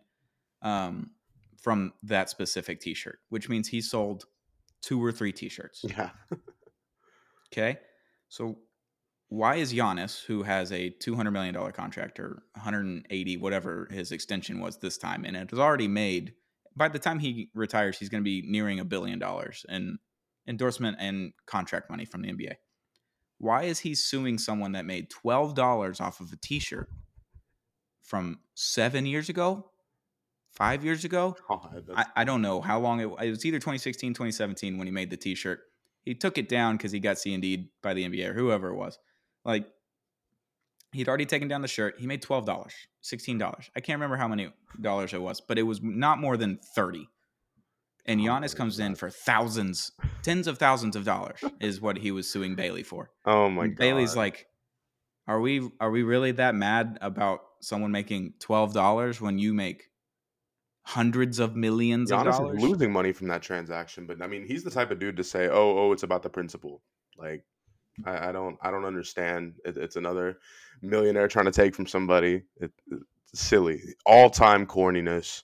um, 0.62 1.10
from 1.60 1.92
that 2.02 2.30
specific 2.30 2.80
t-shirt 2.80 3.18
which 3.28 3.48
means 3.50 3.68
he 3.68 3.82
sold 3.82 4.24
two 4.80 5.02
or 5.04 5.12
three 5.12 5.32
t-shirts 5.32 5.84
Yeah. 5.84 6.10
Okay. 7.52 7.78
So 8.28 8.58
why 9.28 9.56
is 9.56 9.72
Giannis, 9.72 10.24
who 10.24 10.42
has 10.42 10.72
a 10.72 10.90
$200 11.00 11.32
million 11.32 11.54
contract 11.72 12.18
or 12.18 12.42
180, 12.54 13.36
whatever 13.36 13.88
his 13.90 14.10
extension 14.12 14.60
was 14.60 14.78
this 14.78 14.98
time, 14.98 15.24
and 15.24 15.36
it 15.36 15.50
has 15.50 15.58
already 15.58 15.88
made, 15.88 16.34
by 16.76 16.88
the 16.88 16.98
time 16.98 17.18
he 17.18 17.50
retires, 17.54 17.98
he's 17.98 18.08
going 18.08 18.22
to 18.22 18.24
be 18.24 18.42
nearing 18.46 18.80
a 18.80 18.84
billion 18.84 19.18
dollars 19.18 19.64
in 19.68 19.98
endorsement 20.46 20.96
and 21.00 21.32
contract 21.46 21.90
money 21.90 22.04
from 22.04 22.22
the 22.22 22.32
NBA. 22.32 22.54
Why 23.38 23.64
is 23.64 23.80
he 23.80 23.94
suing 23.94 24.38
someone 24.38 24.72
that 24.72 24.84
made 24.84 25.10
$12 25.10 26.00
off 26.00 26.20
of 26.20 26.32
a 26.32 26.36
t 26.36 26.58
shirt 26.58 26.88
from 28.02 28.40
seven 28.54 29.06
years 29.06 29.28
ago? 29.28 29.70
Five 30.52 30.84
years 30.84 31.04
ago? 31.04 31.36
God, 31.48 31.90
I, 31.96 32.06
I 32.14 32.24
don't 32.24 32.40
know 32.40 32.60
how 32.60 32.78
long 32.78 33.00
it, 33.00 33.06
it 33.06 33.30
was 33.30 33.44
either 33.44 33.58
2016 33.58 34.12
2017 34.12 34.78
when 34.78 34.86
he 34.86 34.92
made 34.92 35.10
the 35.10 35.16
t-shirt 35.16 35.60
he 36.04 36.14
took 36.14 36.38
it 36.38 36.48
down 36.48 36.76
because 36.76 36.92
he 36.92 37.00
got 37.00 37.18
c 37.18 37.34
and 37.34 37.42
d 37.42 37.70
by 37.82 37.92
the 37.92 38.04
nba 38.08 38.28
or 38.28 38.34
whoever 38.34 38.68
it 38.68 38.76
was 38.76 38.98
like 39.44 39.66
he'd 40.94 41.08
already 41.08 41.26
taken 41.26 41.48
down 41.48 41.60
the 41.62 41.68
shirt. 41.68 41.96
He 41.98 42.06
made 42.06 42.22
$12 42.22 42.46
$16 43.04 43.68
i 43.76 43.80
can't 43.80 43.96
remember 43.98 44.16
how 44.16 44.26
many 44.28 44.48
dollars 44.80 45.12
it 45.12 45.20
was 45.20 45.40
but 45.40 45.58
it 45.58 45.62
was 45.64 45.80
not 45.82 46.18
more 46.18 46.36
than 46.38 46.58
30 46.74 47.06
and 48.06 48.20
Oh, 48.20 48.24
Giannis 48.24 48.54
my 48.54 48.58
comes 48.58 48.78
in 48.78 48.94
for 48.94 49.10
thousands 49.10 49.92
tens 50.22 50.46
of 50.46 50.56
thousands 50.58 50.96
of 50.96 51.04
dollars 51.04 51.40
is 51.60 51.80
what 51.82 51.98
he 51.98 52.10
was 52.10 52.30
suing 52.30 52.54
bailey 52.54 52.82
for. 52.82 53.10
Oh 53.26 53.50
my 53.50 53.64
and 53.64 53.76
god. 53.76 53.82
bailey's 53.82 54.16
like 54.16 54.46
are 55.26 55.40
we 55.40 55.70
are 55.80 55.90
we 55.90 56.02
really 56.02 56.32
that 56.32 56.54
mad 56.54 56.98
about 57.02 57.40
someone 57.60 57.92
making 57.92 58.34
$12 58.40 59.20
when 59.20 59.38
you 59.38 59.52
make 59.54 59.84
hundreds 60.82 61.38
of 61.38 61.56
millions 61.56 62.10
of 62.12 62.20
Giannis 62.20 62.38
dollars? 62.38 62.56
is 62.62 62.68
losing 62.68 62.92
money 62.92 63.12
from 63.12 63.28
that 63.28 63.42
transaction, 63.42 64.06
but 64.06 64.20
I 64.22 64.26
mean, 64.26 64.46
he's 64.46 64.64
the 64.64 64.70
type 64.70 64.90
of 64.90 64.98
dude 64.98 65.16
to 65.16 65.24
say, 65.24 65.48
"Oh, 65.48 65.78
oh, 65.78 65.92
it's 65.92 66.02
about 66.02 66.22
the 66.22 66.28
principle." 66.28 66.82
Like, 67.16 67.44
I, 68.04 68.28
I 68.28 68.32
don't, 68.32 68.56
I 68.62 68.70
don't 68.70 68.84
understand. 68.84 69.54
It, 69.64 69.76
it's 69.76 69.96
another 69.96 70.38
millionaire 70.82 71.28
trying 71.28 71.44
to 71.46 71.52
take 71.52 71.74
from 71.74 71.86
somebody. 71.86 72.42
It, 72.60 72.72
it's 73.30 73.40
silly, 73.40 73.80
all 74.06 74.30
time 74.30 74.66
corniness. 74.66 75.42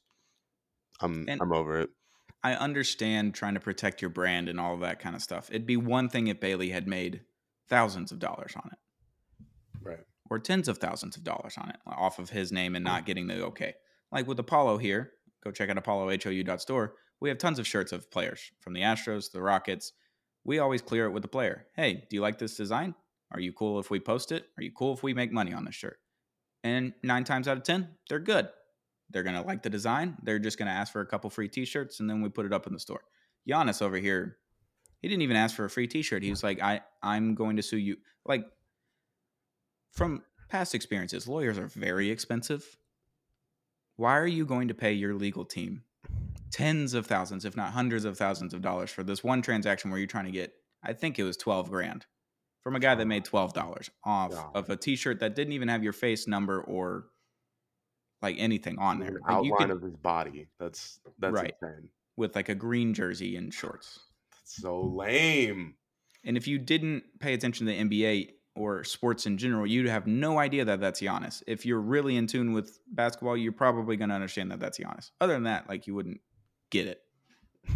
I'm, 1.00 1.24
And- 1.28 1.40
I'm 1.40 1.52
over 1.52 1.80
it. 1.80 1.90
I 2.42 2.54
understand 2.54 3.34
trying 3.34 3.52
to 3.54 3.60
protect 3.60 4.00
your 4.00 4.08
brand 4.08 4.48
and 4.48 4.58
all 4.58 4.72
of 4.72 4.80
that 4.80 4.98
kind 4.98 5.14
of 5.14 5.20
stuff. 5.20 5.50
It'd 5.50 5.66
be 5.66 5.76
one 5.76 6.08
thing 6.08 6.28
if 6.28 6.40
Bailey 6.40 6.70
had 6.70 6.86
made 6.88 7.20
thousands 7.68 8.12
of 8.12 8.18
dollars 8.18 8.54
on 8.56 8.70
it 8.72 9.46
Right. 9.82 10.00
or 10.30 10.38
tens 10.38 10.66
of 10.66 10.78
thousands 10.78 11.16
of 11.18 11.22
dollars 11.24 11.56
on 11.58 11.68
it 11.68 11.76
off 11.86 12.18
of 12.18 12.30
his 12.30 12.50
name 12.50 12.74
and 12.76 12.84
not 12.84 13.04
getting 13.04 13.26
the 13.26 13.44
okay. 13.44 13.74
Like 14.10 14.26
with 14.26 14.38
Apollo 14.38 14.78
here, 14.78 15.12
go 15.44 15.50
check 15.50 15.68
out 15.68 15.76
apollohou.store. 15.76 16.94
We 17.20 17.28
have 17.28 17.36
tons 17.38 17.58
of 17.58 17.66
shirts 17.66 17.92
of 17.92 18.10
players 18.10 18.50
from 18.60 18.72
the 18.72 18.80
Astros, 18.80 19.30
the 19.30 19.42
Rockets. 19.42 19.92
We 20.44 20.58
always 20.58 20.82
clear 20.82 21.06
it 21.06 21.10
with 21.10 21.22
the 21.22 21.28
player. 21.28 21.66
Hey, 21.74 22.04
do 22.08 22.16
you 22.16 22.22
like 22.22 22.38
this 22.38 22.56
design? 22.56 22.94
Are 23.32 23.40
you 23.40 23.52
cool 23.52 23.78
if 23.78 23.90
we 23.90 24.00
post 24.00 24.32
it? 24.32 24.46
Are 24.56 24.62
you 24.62 24.72
cool 24.72 24.94
if 24.94 25.02
we 25.02 25.14
make 25.14 25.32
money 25.32 25.52
on 25.52 25.64
this 25.64 25.74
shirt? 25.74 25.98
And 26.64 26.92
nine 27.02 27.24
times 27.24 27.48
out 27.48 27.56
of 27.56 27.62
10, 27.62 27.88
they're 28.08 28.18
good. 28.18 28.48
They're 29.10 29.22
going 29.22 29.36
to 29.36 29.42
like 29.42 29.62
the 29.62 29.70
design. 29.70 30.16
They're 30.22 30.38
just 30.38 30.58
going 30.58 30.66
to 30.66 30.72
ask 30.72 30.92
for 30.92 31.00
a 31.00 31.06
couple 31.06 31.30
free 31.30 31.48
t 31.48 31.64
shirts 31.64 32.00
and 32.00 32.08
then 32.08 32.22
we 32.22 32.28
put 32.28 32.46
it 32.46 32.52
up 32.52 32.66
in 32.66 32.72
the 32.72 32.80
store. 32.80 33.02
Giannis 33.48 33.82
over 33.82 33.96
here, 33.96 34.36
he 35.00 35.08
didn't 35.08 35.22
even 35.22 35.36
ask 35.36 35.56
for 35.56 35.64
a 35.64 35.70
free 35.70 35.86
t 35.86 36.02
shirt. 36.02 36.22
He 36.22 36.30
was 36.30 36.42
like, 36.42 36.60
I, 36.62 36.80
I'm 37.02 37.34
going 37.34 37.56
to 37.56 37.62
sue 37.62 37.78
you. 37.78 37.96
Like, 38.24 38.44
from 39.92 40.22
past 40.48 40.74
experiences, 40.74 41.26
lawyers 41.26 41.58
are 41.58 41.66
very 41.66 42.10
expensive. 42.10 42.76
Why 43.96 44.16
are 44.18 44.26
you 44.26 44.46
going 44.46 44.68
to 44.68 44.74
pay 44.74 44.92
your 44.92 45.14
legal 45.14 45.44
team 45.44 45.82
tens 46.50 46.94
of 46.94 47.06
thousands, 47.06 47.44
if 47.44 47.56
not 47.56 47.72
hundreds 47.72 48.04
of 48.04 48.16
thousands 48.16 48.54
of 48.54 48.62
dollars 48.62 48.90
for 48.90 49.02
this 49.02 49.22
one 49.22 49.42
transaction 49.42 49.90
where 49.90 49.98
you're 49.98 50.06
trying 50.06 50.26
to 50.26 50.30
get, 50.30 50.52
I 50.82 50.92
think 50.92 51.18
it 51.18 51.24
was 51.24 51.36
12 51.36 51.70
grand 51.70 52.06
from 52.62 52.76
a 52.76 52.80
guy 52.80 52.94
that 52.94 53.06
made 53.06 53.24
twelve 53.24 53.52
dollars 53.52 53.90
off 54.04 54.34
of 54.54 54.68
a 54.70 54.76
T-shirt 54.76 55.20
that 55.20 55.34
didn't 55.34 55.52
even 55.52 55.68
have 55.68 55.82
your 55.82 55.92
face 55.92 56.26
number 56.26 56.60
or 56.60 57.06
like 58.22 58.36
anything 58.38 58.78
on 58.78 58.98
there. 58.98 59.12
Like 59.12 59.22
outline 59.26 59.58
could, 59.58 59.70
of 59.70 59.82
his 59.82 59.96
body. 59.96 60.48
That's 60.58 61.00
that's 61.18 61.34
right. 61.34 61.54
insane. 61.62 61.88
With 62.16 62.36
like 62.36 62.48
a 62.48 62.54
green 62.54 62.92
jersey 62.92 63.36
and 63.36 63.52
shorts. 63.52 63.98
That's 64.32 64.60
so 64.62 64.82
lame. 64.82 65.74
And 66.24 66.36
if 66.36 66.46
you 66.46 66.58
didn't 66.58 67.04
pay 67.18 67.32
attention 67.32 67.66
to 67.66 67.72
the 67.72 67.78
NBA 67.78 68.32
or 68.54 68.84
sports 68.84 69.24
in 69.24 69.38
general, 69.38 69.66
you'd 69.66 69.86
have 69.86 70.06
no 70.06 70.38
idea 70.38 70.66
that 70.66 70.80
that's 70.80 71.00
Giannis. 71.00 71.42
If 71.46 71.64
you're 71.64 71.80
really 71.80 72.16
in 72.16 72.26
tune 72.26 72.52
with 72.52 72.78
basketball, 72.88 73.38
you're 73.38 73.52
probably 73.52 73.96
going 73.96 74.10
to 74.10 74.14
understand 74.14 74.50
that 74.50 74.60
that's 74.60 74.78
Giannis. 74.78 75.12
Other 75.18 75.32
than 75.32 75.44
that, 75.44 75.66
like 75.66 75.86
you 75.86 75.94
wouldn't 75.94 76.20
get 76.70 76.86
it. 76.86 77.02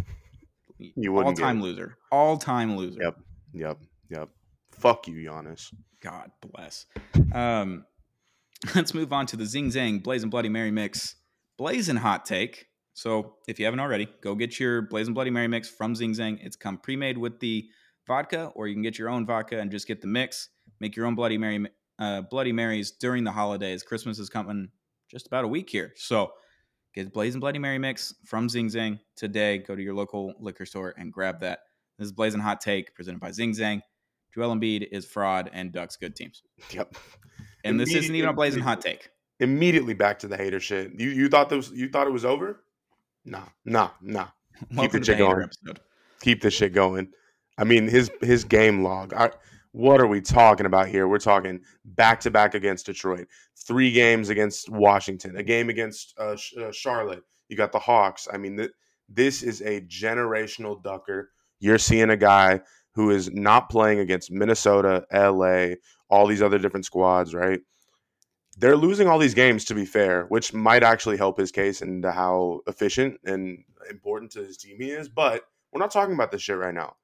You 0.77 1.13
wouldn't. 1.13 1.39
All 1.39 1.45
time 1.45 1.61
loser. 1.61 1.97
All 2.11 2.37
time 2.37 2.75
loser. 2.75 3.01
Yep. 3.01 3.17
Yep. 3.53 3.77
Yep. 4.09 4.29
Fuck 4.71 5.07
you, 5.07 5.15
Giannis. 5.15 5.73
God 6.01 6.31
bless. 6.41 6.85
Um, 7.33 7.85
let's 8.75 8.93
move 8.93 9.13
on 9.13 9.25
to 9.27 9.37
the 9.37 9.45
Zing 9.45 9.69
Zang 9.69 10.03
Blazing 10.03 10.29
Bloody 10.29 10.49
Mary 10.49 10.71
mix. 10.71 11.15
Blazing 11.57 11.95
hot 11.95 12.25
take. 12.25 12.67
So 12.93 13.35
if 13.47 13.59
you 13.59 13.65
haven't 13.65 13.79
already, 13.79 14.07
go 14.21 14.35
get 14.35 14.59
your 14.59 14.81
Blazing 14.81 15.13
Bloody 15.13 15.29
Mary 15.29 15.47
mix 15.47 15.69
from 15.69 15.95
Zing 15.95 16.13
Zang. 16.13 16.39
It's 16.41 16.55
come 16.55 16.77
pre-made 16.77 17.17
with 17.17 17.39
the 17.39 17.65
vodka, 18.07 18.51
or 18.55 18.67
you 18.67 18.75
can 18.75 18.83
get 18.83 18.97
your 18.97 19.09
own 19.09 19.25
vodka 19.25 19.59
and 19.59 19.71
just 19.71 19.87
get 19.87 20.01
the 20.01 20.07
mix. 20.07 20.49
Make 20.79 20.95
your 20.95 21.05
own 21.05 21.15
Bloody 21.15 21.37
Mary, 21.37 21.65
uh, 21.99 22.21
Bloody 22.21 22.51
Marys 22.51 22.91
during 22.91 23.23
the 23.23 23.31
holidays. 23.31 23.83
Christmas 23.83 24.19
is 24.19 24.29
coming 24.29 24.69
just 25.09 25.27
about 25.27 25.45
a 25.45 25.47
week 25.47 25.69
here, 25.69 25.93
so 25.95 26.31
get 26.95 27.13
Blazing 27.13 27.41
Bloody 27.41 27.59
Mary 27.59 27.77
mix 27.77 28.13
from 28.25 28.49
Zing 28.49 28.69
Zang 28.69 28.99
today. 29.15 29.59
Go 29.59 29.75
to 29.75 29.81
your 29.81 29.93
local 29.93 30.33
liquor 30.39 30.65
store 30.65 30.93
and 30.97 31.11
grab 31.11 31.41
that. 31.41 31.59
This 31.99 32.07
is 32.07 32.11
Blazing 32.11 32.41
Hot 32.41 32.61
Take 32.61 32.95
presented 32.95 33.19
by 33.19 33.31
Zing 33.31 33.53
Zang. 33.53 33.81
Joel 34.33 34.55
Embiid 34.55 34.87
is 34.91 35.05
fraud 35.05 35.49
and 35.53 35.71
Ducks 35.71 35.95
good 35.95 36.15
teams. 36.15 36.43
Yep. 36.71 36.95
And 37.63 37.79
this 37.79 37.93
isn't 37.93 38.13
even 38.13 38.29
a 38.29 38.33
blazing 38.33 38.61
hot 38.61 38.81
take. 38.81 39.09
Immediately 39.39 39.95
back 39.95 40.19
to 40.19 40.27
the 40.27 40.37
hater 40.37 40.59
shit. 40.59 40.91
You 40.99 41.09
you 41.09 41.29
thought 41.29 41.49
this 41.49 41.71
you 41.71 41.89
thought 41.89 42.05
it 42.05 42.11
was 42.11 42.25
over? 42.25 42.61
Nah, 43.25 43.45
nah, 43.65 43.89
nah. 44.01 44.27
Keep 44.77 44.91
the 44.91 45.03
shit 45.03 45.17
going. 45.17 45.43
Episode. 45.43 45.79
Keep 46.21 46.41
the 46.41 46.51
shit 46.51 46.73
going. 46.73 47.09
I 47.57 47.63
mean 47.63 47.87
his 47.87 48.11
his 48.21 48.43
game 48.43 48.83
log. 48.83 49.13
I, 49.13 49.31
what 49.75 49.99
are 49.99 50.07
we 50.07 50.21
talking 50.21 50.65
about 50.65 50.87
here? 50.87 51.05
We're 51.05 51.19
talking 51.19 51.59
back 51.83 52.21
to 52.21 52.31
back 52.31 52.53
against 52.53 52.85
Detroit, 52.85 53.27
three 53.57 53.91
games 53.91 54.29
against 54.29 54.69
Washington, 54.69 55.35
a 55.35 55.43
game 55.43 55.67
against 55.67 56.15
uh, 56.17 56.37
uh, 56.57 56.71
Charlotte. 56.71 57.23
You 57.49 57.57
got 57.57 57.73
the 57.73 57.79
Hawks. 57.79 58.25
I 58.31 58.37
mean, 58.37 58.55
th- 58.55 58.71
this 59.09 59.43
is 59.43 59.61
a 59.61 59.81
generational 59.81 60.81
ducker. 60.81 61.31
You're 61.59 61.77
seeing 61.77 62.09
a 62.09 62.15
guy 62.15 62.61
who 62.93 63.09
is 63.09 63.29
not 63.33 63.69
playing 63.69 63.99
against 63.99 64.31
Minnesota, 64.31 65.05
LA, 65.11 65.75
all 66.09 66.25
these 66.25 66.41
other 66.41 66.57
different 66.57 66.85
squads, 66.85 67.33
right? 67.33 67.59
They're 68.57 68.77
losing 68.77 69.09
all 69.09 69.19
these 69.19 69.33
games, 69.33 69.65
to 69.65 69.75
be 69.75 69.85
fair, 69.85 70.23
which 70.29 70.53
might 70.53 70.83
actually 70.83 71.17
help 71.17 71.37
his 71.37 71.51
case 71.51 71.81
into 71.81 72.13
how 72.13 72.61
efficient 72.67 73.19
and 73.25 73.61
important 73.89 74.31
to 74.31 74.39
his 74.39 74.55
team 74.55 74.77
he 74.79 74.91
is. 74.91 75.09
But 75.09 75.43
we're 75.73 75.81
not 75.81 75.91
talking 75.91 76.15
about 76.15 76.31
this 76.31 76.43
shit 76.43 76.57
right 76.57 76.73
now. 76.73 76.95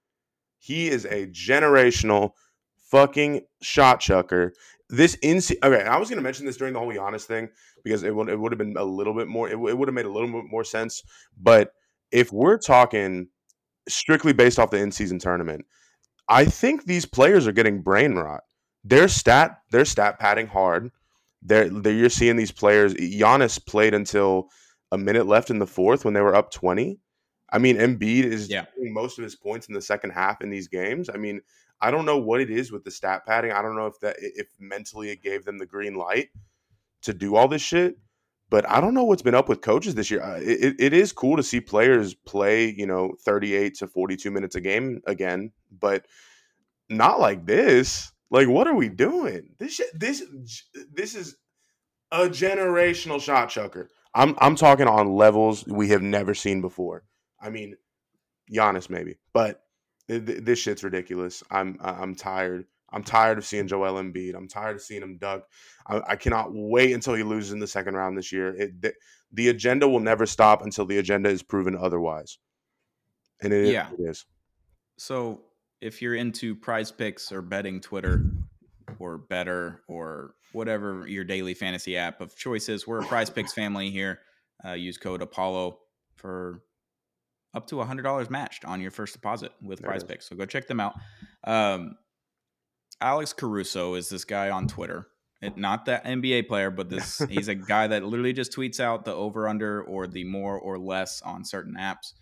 He 0.58 0.88
is 0.88 1.04
a 1.04 1.28
generational 1.28 2.32
fucking 2.92 3.42
shot 3.62 4.00
chucker. 4.00 4.54
This 4.90 5.16
in 5.22 5.38
okay, 5.64 5.84
I 5.84 5.98
was 5.98 6.10
gonna 6.10 6.22
mention 6.22 6.46
this 6.46 6.58
during 6.58 6.74
the 6.74 6.80
whole 6.80 6.94
Giannis 6.94 7.24
thing 7.24 7.50
because 7.84 8.04
it 8.04 8.14
would 8.14 8.30
it 8.30 8.40
would 8.40 8.52
have 8.52 8.60
been 8.60 8.76
a 8.78 8.84
little 8.84 9.14
bit 9.14 9.28
more 9.28 9.48
it, 9.48 9.54
it 9.54 9.78
would 9.78 9.88
have 9.88 9.96
made 9.96 10.06
a 10.06 10.12
little 10.12 10.30
bit 10.30 10.52
more 10.52 10.64
sense. 10.64 11.02
But 11.42 11.72
if 12.12 12.32
we're 12.32 12.58
talking 12.58 13.30
strictly 13.88 14.34
based 14.34 14.60
off 14.60 14.72
the 14.72 14.78
in 14.78 14.92
season 14.92 15.18
tournament, 15.18 15.66
I 16.28 16.46
think 16.46 16.86
these 16.86 17.06
players 17.06 17.48
are 17.48 17.54
getting 17.54 17.82
brain 17.82 18.16
rot. 18.16 18.42
Their 18.84 19.08
stat, 19.08 19.60
their 19.72 19.86
stat 19.86 20.20
padding 20.20 20.48
hard. 20.48 20.92
They're, 21.42 21.70
they're, 21.70 21.94
you're 21.94 22.10
seeing 22.10 22.36
these 22.36 22.52
players. 22.52 22.94
Giannis 22.94 23.64
played 23.66 23.94
until 23.94 24.50
a 24.92 24.98
minute 24.98 25.26
left 25.26 25.50
in 25.50 25.60
the 25.60 25.68
fourth 25.68 26.06
when 26.06 26.14
they 26.14 26.22
were 26.22 26.36
up 26.36 26.52
twenty. 26.52 27.00
I 27.52 27.58
mean, 27.58 27.78
Embiid 27.78 28.24
is 28.24 28.50
yeah. 28.50 28.66
most 28.78 29.18
of 29.18 29.24
his 29.24 29.36
points 29.36 29.68
in 29.68 29.74
the 29.74 29.82
second 29.82 30.12
half 30.12 30.42
in 30.42 30.50
these 30.50 30.68
games. 30.68 31.10
I 31.14 31.18
mean, 31.18 31.42
I 31.82 31.92
don't 31.92 32.06
know 32.06 32.18
what 32.18 32.42
it 32.42 32.50
is 32.50 32.72
with 32.72 32.84
the 32.84 32.92
stat 32.92 33.26
padding. 33.26 33.52
I 33.52 33.62
don't 33.62 33.76
know 33.76 33.88
if 33.88 34.00
that 34.02 34.16
if 34.20 34.48
mentally 34.60 35.10
it 35.10 35.24
gave 35.24 35.46
them 35.46 35.58
the 35.58 35.66
green 35.66 35.96
light 35.96 36.30
to 37.04 37.14
do 37.14 37.36
all 37.36 37.48
this 37.48 37.62
shit. 37.62 37.98
But 38.50 38.70
I 38.70 38.82
don't 38.82 38.94
know 38.94 39.06
what's 39.06 39.22
been 39.22 39.34
up 39.34 39.48
with 39.48 39.62
coaches 39.62 39.96
this 39.96 40.12
year. 40.12 40.22
Uh, 40.22 40.38
it, 40.42 40.76
it 40.78 40.94
is 40.94 41.14
cool 41.14 41.38
to 41.38 41.44
see 41.44 41.62
players 41.62 42.14
play, 42.14 42.70
you 42.70 42.86
know, 42.86 43.14
38 43.22 43.76
to 43.76 43.88
42 43.88 44.30
minutes 44.30 44.56
a 44.56 44.62
game 44.62 45.02
again, 45.08 45.54
but 45.80 46.06
not 46.90 47.22
like 47.22 47.46
this. 47.46 48.12
Like, 48.30 48.50
what 48.50 48.68
are 48.68 48.76
we 48.76 48.90
doing? 48.90 49.52
This 49.58 49.80
this 49.94 50.24
this 50.94 51.16
is 51.16 51.38
a 52.12 52.28
generational 52.28 53.22
shot 53.22 53.50
chucker. 53.50 53.90
I'm 54.14 54.36
I'm 54.40 54.56
talking 54.56 54.88
on 54.88 55.16
levels 55.16 55.66
we 55.66 55.90
have 55.90 56.02
never 56.02 56.34
seen 56.34 56.60
before. 56.60 57.04
I 57.40 57.50
mean, 57.50 57.78
Giannis 58.52 58.90
maybe, 58.90 59.18
but 59.34 59.64
this 60.20 60.60
shit's 60.60 60.84
ridiculous. 60.84 61.44
I'm 61.52 61.78
I'm 61.82 62.16
tired. 62.16 62.66
I'm 62.94 63.04
tired 63.04 63.38
of 63.38 63.46
seeing 63.46 63.68
Joel 63.68 64.02
Embiid. 64.02 64.36
I'm 64.36 64.48
tired 64.48 64.76
of 64.76 64.82
seeing 64.82 65.02
him 65.02 65.18
dug. 65.18 65.44
I, 65.88 66.02
I 66.10 66.16
cannot 66.16 66.50
wait 66.52 66.94
until 66.94 67.14
he 67.14 67.24
loses 67.24 67.54
in 67.54 67.60
the 67.60 67.68
second 67.68 67.96
round 67.96 68.18
this 68.18 68.32
year. 68.34 68.54
It, 68.56 68.82
the, 68.82 68.94
the, 69.32 69.48
agenda 69.48 69.88
will 69.88 70.02
never 70.02 70.26
stop 70.26 70.64
until 70.64 70.86
the 70.86 70.98
agenda 70.98 71.30
is 71.30 71.42
proven 71.42 71.78
otherwise. 71.78 72.38
And 73.42 73.54
it, 73.54 73.72
yeah. 73.72 73.88
it 73.98 74.10
is. 74.10 74.26
So 74.98 75.44
if 75.80 76.02
you're 76.02 76.16
into 76.16 76.54
PrizePicks 76.54 77.32
or 77.32 77.42
betting 77.42 77.80
Twitter 77.80 78.26
or 79.00 79.18
better 79.18 79.84
or 79.88 80.36
whatever 80.52 81.08
your 81.08 81.24
daily 81.24 81.54
fantasy 81.54 81.96
app 81.96 82.20
of 82.20 82.36
choice 82.36 82.68
is, 82.68 82.86
we're 82.86 83.02
a 83.02 83.06
PrizePicks 83.06 83.54
family 83.54 83.90
here. 83.90 84.20
Uh, 84.66 84.74
use 84.74 84.98
code 84.98 85.22
Apollo 85.22 85.80
for 86.18 86.62
up 87.54 87.68
to 87.68 87.76
$100 87.76 88.30
matched 88.30 88.66
on 88.66 88.82
your 88.82 88.92
first 88.92 89.14
deposit 89.14 89.52
with 89.62 89.80
there 89.80 89.92
PrizePicks. 89.92 90.24
So 90.24 90.36
go 90.36 90.46
check 90.46 90.68
them 90.68 90.80
out. 90.80 90.94
Um, 91.44 91.98
Alex 93.02 93.34
Caruso 93.34 93.96
is 93.96 94.10
this 94.10 94.26
guy 94.26 94.50
on 94.50 94.68
Twitter. 94.68 95.08
It, 95.42 95.58
not 95.58 95.86
that 95.86 96.06
NBA 96.06 96.48
player, 96.48 96.70
but 96.70 96.90
this 96.90 97.20
he's 97.30 97.48
a 97.48 97.56
guy 97.56 97.88
that 97.88 98.04
literally 98.04 98.34
just 98.34 98.56
tweets 98.56 98.80
out 98.80 99.06
the 99.06 99.14
over 99.14 99.48
under 99.48 99.84
or 99.84 100.08
the 100.08 100.24
more 100.24 100.58
or 100.58 100.78
less 100.78 101.22
on 101.24 101.44
certain 101.44 101.76
apps 101.80 102.14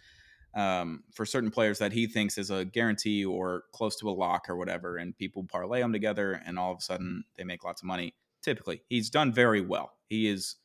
um, 0.55 1.03
for 1.13 1.25
certain 1.25 1.51
players 1.51 1.79
that 1.79 1.91
he 1.91 2.07
thinks 2.07 2.37
is 2.37 2.49
a 2.49 2.65
guarantee 2.65 3.25
or 3.25 3.63
close 3.73 3.97
to 3.97 4.09
a 4.09 4.11
lock 4.11 4.49
or 4.49 4.55
whatever, 4.55 4.97
and 4.97 5.17
people 5.17 5.43
parlay 5.43 5.81
them 5.81 5.93
together, 5.93 6.41
and 6.45 6.57
all 6.57 6.71
of 6.71 6.79
a 6.79 6.81
sudden 6.81 7.23
they 7.37 7.43
make 7.43 7.63
lots 7.63 7.81
of 7.81 7.87
money. 7.87 8.15
Typically, 8.41 8.81
he's 8.87 9.09
done 9.09 9.33
very 9.33 9.61
well. 9.61 9.91
He 10.07 10.27
is 10.27 10.55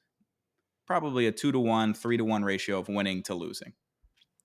probably 0.87 1.27
a 1.27 1.33
two 1.33 1.51
to 1.53 1.59
one, 1.59 1.93
three 1.93 2.17
to 2.17 2.25
one 2.25 2.45
ratio 2.45 2.79
of 2.79 2.89
winning 2.89 3.23
to 3.25 3.35
losing 3.35 3.73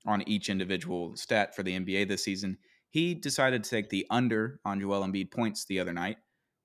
on 0.05 0.27
each 0.27 0.49
individual 0.49 1.15
stat 1.15 1.55
for 1.55 1.63
the 1.63 1.77
NBA 1.77 2.07
this 2.07 2.23
season. 2.23 2.57
He 2.89 3.13
decided 3.13 3.63
to 3.63 3.69
take 3.69 3.89
the 3.89 4.05
under 4.09 4.59
on 4.65 4.79
Joel 4.79 5.05
Embiid 5.05 5.31
points 5.31 5.65
the 5.65 5.79
other 5.79 5.93
night, 5.93 6.17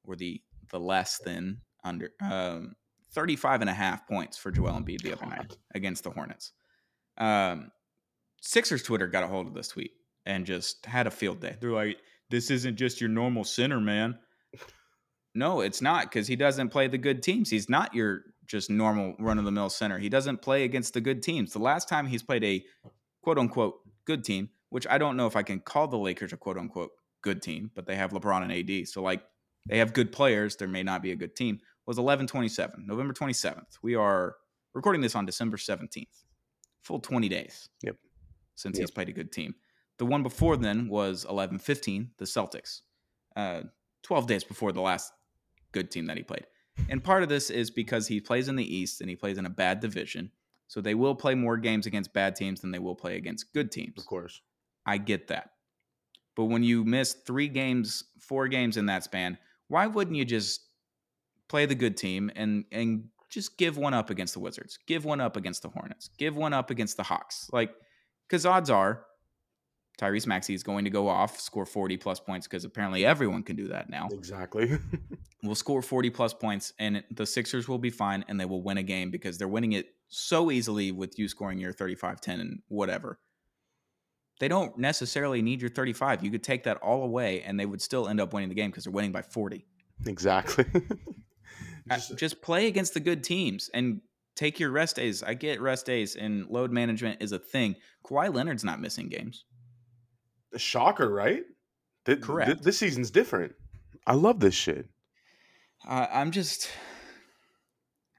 or 0.05 0.17
the 0.17 0.41
the 0.71 0.81
less 0.81 1.19
than 1.19 1.61
under 1.85 2.11
um, 2.23 2.75
35 3.13 3.61
and 3.61 3.71
a 3.71 3.75
half 3.75 4.07
points 4.09 4.39
for 4.39 4.51
Joel 4.51 4.73
Embiid 4.73 5.03
the 5.03 5.13
other 5.13 5.27
night 5.27 5.57
against 5.75 6.05
the 6.05 6.11
Hornets. 6.11 6.53
Um, 7.19 7.71
Sixers 8.41 8.83
Twitter 8.83 9.07
got 9.07 9.23
a 9.23 9.27
hold 9.27 9.47
of 9.47 9.55
this 9.55 9.69
tweet 9.69 9.93
and 10.27 10.47
just 10.47 10.85
had 10.87 11.07
a 11.07 11.11
field 11.11 11.41
day. 11.41 11.57
They're 11.61 11.71
like, 11.71 11.99
"This 12.31 12.51
isn't 12.51 12.77
just 12.77 13.01
your 13.01 13.11
normal 13.11 13.45
center, 13.45 13.81
man." 13.81 14.19
No, 15.35 15.61
it's 15.61 15.83
not 15.83 16.05
because 16.05 16.27
he 16.27 16.37
doesn't 16.37 16.69
play 16.69 16.87
the 16.87 16.99
good 16.99 17.23
teams. 17.23 17.51
He's 17.51 17.69
not 17.69 17.95
your 17.95 18.23
just 18.47 18.71
normal 18.71 19.15
run 19.19 19.39
of 19.39 19.45
the 19.45 19.51
mill 19.51 19.71
center. 19.71 19.99
He 19.99 20.09
doesn't 20.09 20.43
play 20.43 20.65
against 20.65 20.95
the 20.95 21.01
good 21.01 21.23
teams. 21.23 21.53
The 21.53 21.59
last 21.59 21.89
time 21.89 22.07
he's 22.07 22.23
played 22.23 22.45
a 22.45 22.65
quote 23.25 23.39
unquote 23.39 23.81
good 24.05 24.23
team 24.23 24.51
which 24.75 24.89
I 24.91 24.99
don't 24.99 25.17
know 25.17 25.29
if 25.29 25.37
I 25.37 25.45
can 25.45 25.61
call 25.61 25.87
the 25.87 25.97
Lakers 25.97 26.33
a 26.33 26.37
quote 26.37 26.59
unquote 26.59 26.91
good 27.23 27.41
team, 27.41 27.71
but 27.77 27.87
they 27.87 27.95
have 27.95 28.11
LeBron 28.11 28.43
and 28.43 28.51
AD. 28.51 28.89
So, 28.89 29.03
like, 29.03 29.23
they 29.69 29.79
have 29.79 29.93
good 29.93 30.11
players. 30.11 30.57
There 30.57 30.67
may 30.67 30.83
not 30.83 31.01
be 31.01 31.13
a 31.13 31.17
good 31.17 31.37
team. 31.37 31.61
Was 31.87 31.97
11 31.97 32.27
27, 32.27 32.85
November 32.85 33.15
27th. 33.15 33.79
We 33.83 33.95
are 33.95 34.35
recording 34.75 35.01
this 35.01 35.15
on 35.15 35.27
December 35.27 35.59
17th. 35.59 36.25
Full 36.83 36.99
20 36.99 37.29
days. 37.29 37.69
Yep. 37.85 37.95
Since 38.57 38.77
yep. 38.77 38.83
he's 38.83 38.91
played 38.91 39.09
a 39.09 39.13
good 39.13 39.31
team. 39.31 39.55
The 39.99 40.07
one 40.07 40.25
before 40.25 40.57
then 40.57 40.89
was 40.89 41.25
11 41.31 41.61
15, 41.61 42.11
the 42.19 42.25
Celtics. 42.25 42.81
Uh, 43.37 43.63
12 44.03 44.27
days 44.27 44.43
before 44.43 44.73
the 44.73 44.81
last 44.81 45.13
good 45.71 45.89
team 45.89 46.07
that 46.07 46.17
he 46.17 46.25
played. 46.25 46.47
And 46.89 47.05
part 47.05 47.23
of 47.23 47.29
this 47.29 47.49
is 47.49 47.71
because 47.71 48.09
he 48.09 48.21
plays 48.21 48.49
in 48.49 48.57
the 48.57 48.77
East 48.77 49.01
and 49.01 49.09
he 49.09 49.15
plays 49.15 49.39
in 49.39 49.47
a 49.47 49.51
bad 49.51 49.79
division. 49.79 50.33
So 50.75 50.81
they 50.81 50.97
will 50.97 51.15
play 51.15 51.37
more 51.37 51.57
games 51.57 51.87
against 51.87 52.13
bad 52.13 52.35
teams 52.35 52.61
than 52.61 52.73
they 52.73 52.81
will 52.81 52.97
play 52.97 53.17
against 53.17 53.53
good 53.53 53.71
teams. 53.71 53.97
Of 53.97 54.07
course. 54.07 54.41
I 54.85 54.99
get 54.99 55.29
that. 55.29 55.51
But 56.35 56.47
when 56.47 56.65
you 56.65 56.85
miss 56.85 57.13
three 57.13 57.47
games, 57.47 58.03
four 58.19 58.49
games 58.49 58.77
in 58.77 58.87
that 58.87 59.05
span, 59.05 59.39
why 59.69 59.87
wouldn't 59.87 60.17
you 60.17 60.25
just 60.25 60.63
play 61.49 61.65
the 61.65 61.77
good 61.77 61.97
team 61.97 62.29
and 62.35 62.65
and 62.73 63.05
just 63.31 63.57
give 63.57 63.79
one 63.79 63.95
up 63.95 64.11
against 64.11 64.35
the 64.35 64.41
Wizards, 64.41 64.77
give 64.89 65.05
one 65.05 65.21
up 65.21 65.37
against 65.37 65.63
the 65.63 65.69
Hornets, 65.69 66.11
give 66.19 66.37
one 66.37 66.53
up 66.53 66.71
against 66.71 66.97
the 66.97 67.05
Hawks? 67.05 67.49
Like, 67.53 67.73
because 68.27 68.45
odds 68.45 68.69
are 68.69 69.05
Tyrese 69.99 70.27
Maxey 70.27 70.55
is 70.55 70.63
going 70.63 70.85
to 70.85 70.91
go 70.91 71.09
off, 71.09 71.39
score 71.39 71.67
40 71.67 71.97
plus 71.97 72.19
points 72.19 72.47
because 72.47 72.65
apparently 72.65 73.05
everyone 73.05 73.43
can 73.43 73.57
do 73.57 73.69
that 73.69 73.89
now. 73.89 74.09
Exactly. 74.13 74.79
we'll 75.43 75.55
score 75.55 75.83
40 75.83 76.11
plus 76.11 76.35
points 76.35 76.73
and 76.79 77.05
the 77.11 77.27
Sixers 77.27 77.69
will 77.69 77.79
be 77.79 77.91
fine 77.91 78.25
and 78.29 78.41
they 78.41 78.45
will 78.45 78.63
win 78.63 78.79
a 78.79 78.83
game 78.83 79.11
because 79.11 79.39
they're 79.39 79.49
winning 79.49 79.73
it 79.73 79.95
so 80.09 80.51
easily 80.51 80.91
with 80.91 81.19
you 81.19 81.29
scoring 81.29 81.59
your 81.59 81.73
35 81.73 82.21
10 82.21 82.41
and 82.41 82.63
whatever. 82.69 83.21
They 84.41 84.49
don't 84.49 84.77
necessarily 84.77 85.43
need 85.43 85.61
your 85.61 85.71
35. 85.71 86.25
You 86.25 86.31
could 86.31 86.43
take 86.43 86.65
that 86.65 86.79
all 86.79 87.05
away 87.05 87.43
and 87.43 87.59
they 87.59 87.67
would 87.67 87.81
still 87.81 88.09
end 88.09 88.21
up 88.21 88.33
winning 88.33 88.49
the 88.49 88.55
game 88.57 88.71
because 88.71 88.85
they're 88.85 88.93
winning 88.93 89.13
by 89.13 89.23
40. 89.23 89.65
Exactly. 90.07 90.67
Uh, 91.91 91.97
just, 91.97 92.17
just 92.17 92.41
play 92.41 92.67
against 92.67 92.95
the 92.95 93.01
good 93.01 93.23
teams 93.23 93.69
and 93.75 94.01
take 94.37 94.59
your 94.59 94.71
rest 94.71 94.97
days. 94.97 95.23
I 95.23 95.35
get 95.35 95.61
rest 95.61 95.85
days 95.85 96.17
and 96.17 96.47
load 96.47 96.73
management 96.73 97.23
is 97.23 97.33
a 97.33 97.39
thing. 97.39 97.77
Kawhi 98.07 98.33
Leonard's 98.33 98.65
not 98.65 98.81
missing 98.81 99.11
games. 99.11 99.45
A 100.55 100.59
shocker, 100.59 101.11
right? 101.11 101.43
Th- 102.07 102.21
Correct. 102.21 102.51
th- 102.51 102.61
this 102.61 102.79
season's 102.79 103.11
different. 103.11 103.55
I 104.07 104.15
love 104.15 104.41
this 104.41 104.55
shit. 104.55 104.89
Uh, 105.87 106.07
I'm 106.13 106.31
just, 106.31 106.71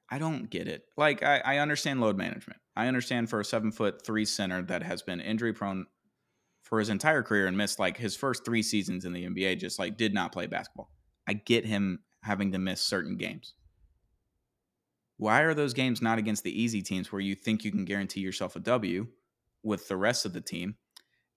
I 0.09 0.17
don't 0.17 0.49
get 0.49 0.67
it. 0.67 0.83
Like, 0.97 1.23
I, 1.23 1.41
I 1.45 1.57
understand 1.59 2.01
load 2.01 2.17
management. 2.17 2.59
I 2.75 2.87
understand 2.87 3.29
for 3.29 3.39
a 3.39 3.45
seven 3.45 3.71
foot 3.71 4.05
three 4.05 4.25
center 4.25 4.61
that 4.63 4.83
has 4.83 5.01
been 5.01 5.21
injury 5.21 5.53
prone 5.53 5.85
for 6.61 6.79
his 6.79 6.89
entire 6.89 7.23
career 7.23 7.47
and 7.47 7.55
missed 7.55 7.79
like 7.79 7.97
his 7.97 8.15
first 8.15 8.43
three 8.43 8.63
seasons 8.63 9.05
in 9.05 9.13
the 9.13 9.25
NBA, 9.25 9.59
just 9.59 9.79
like 9.79 9.97
did 9.97 10.13
not 10.13 10.31
play 10.31 10.47
basketball. 10.47 10.89
I 11.27 11.33
get 11.33 11.65
him 11.65 11.99
having 12.23 12.51
to 12.51 12.59
miss 12.59 12.81
certain 12.81 13.17
games. 13.17 13.53
Why 15.17 15.41
are 15.41 15.53
those 15.53 15.73
games 15.73 16.01
not 16.01 16.17
against 16.17 16.43
the 16.43 16.61
easy 16.61 16.81
teams 16.81 17.11
where 17.11 17.21
you 17.21 17.35
think 17.35 17.63
you 17.63 17.71
can 17.71 17.85
guarantee 17.85 18.19
yourself 18.19 18.55
a 18.55 18.59
W 18.59 19.07
with 19.63 19.87
the 19.87 19.95
rest 19.95 20.25
of 20.25 20.33
the 20.33 20.41
team 20.41 20.75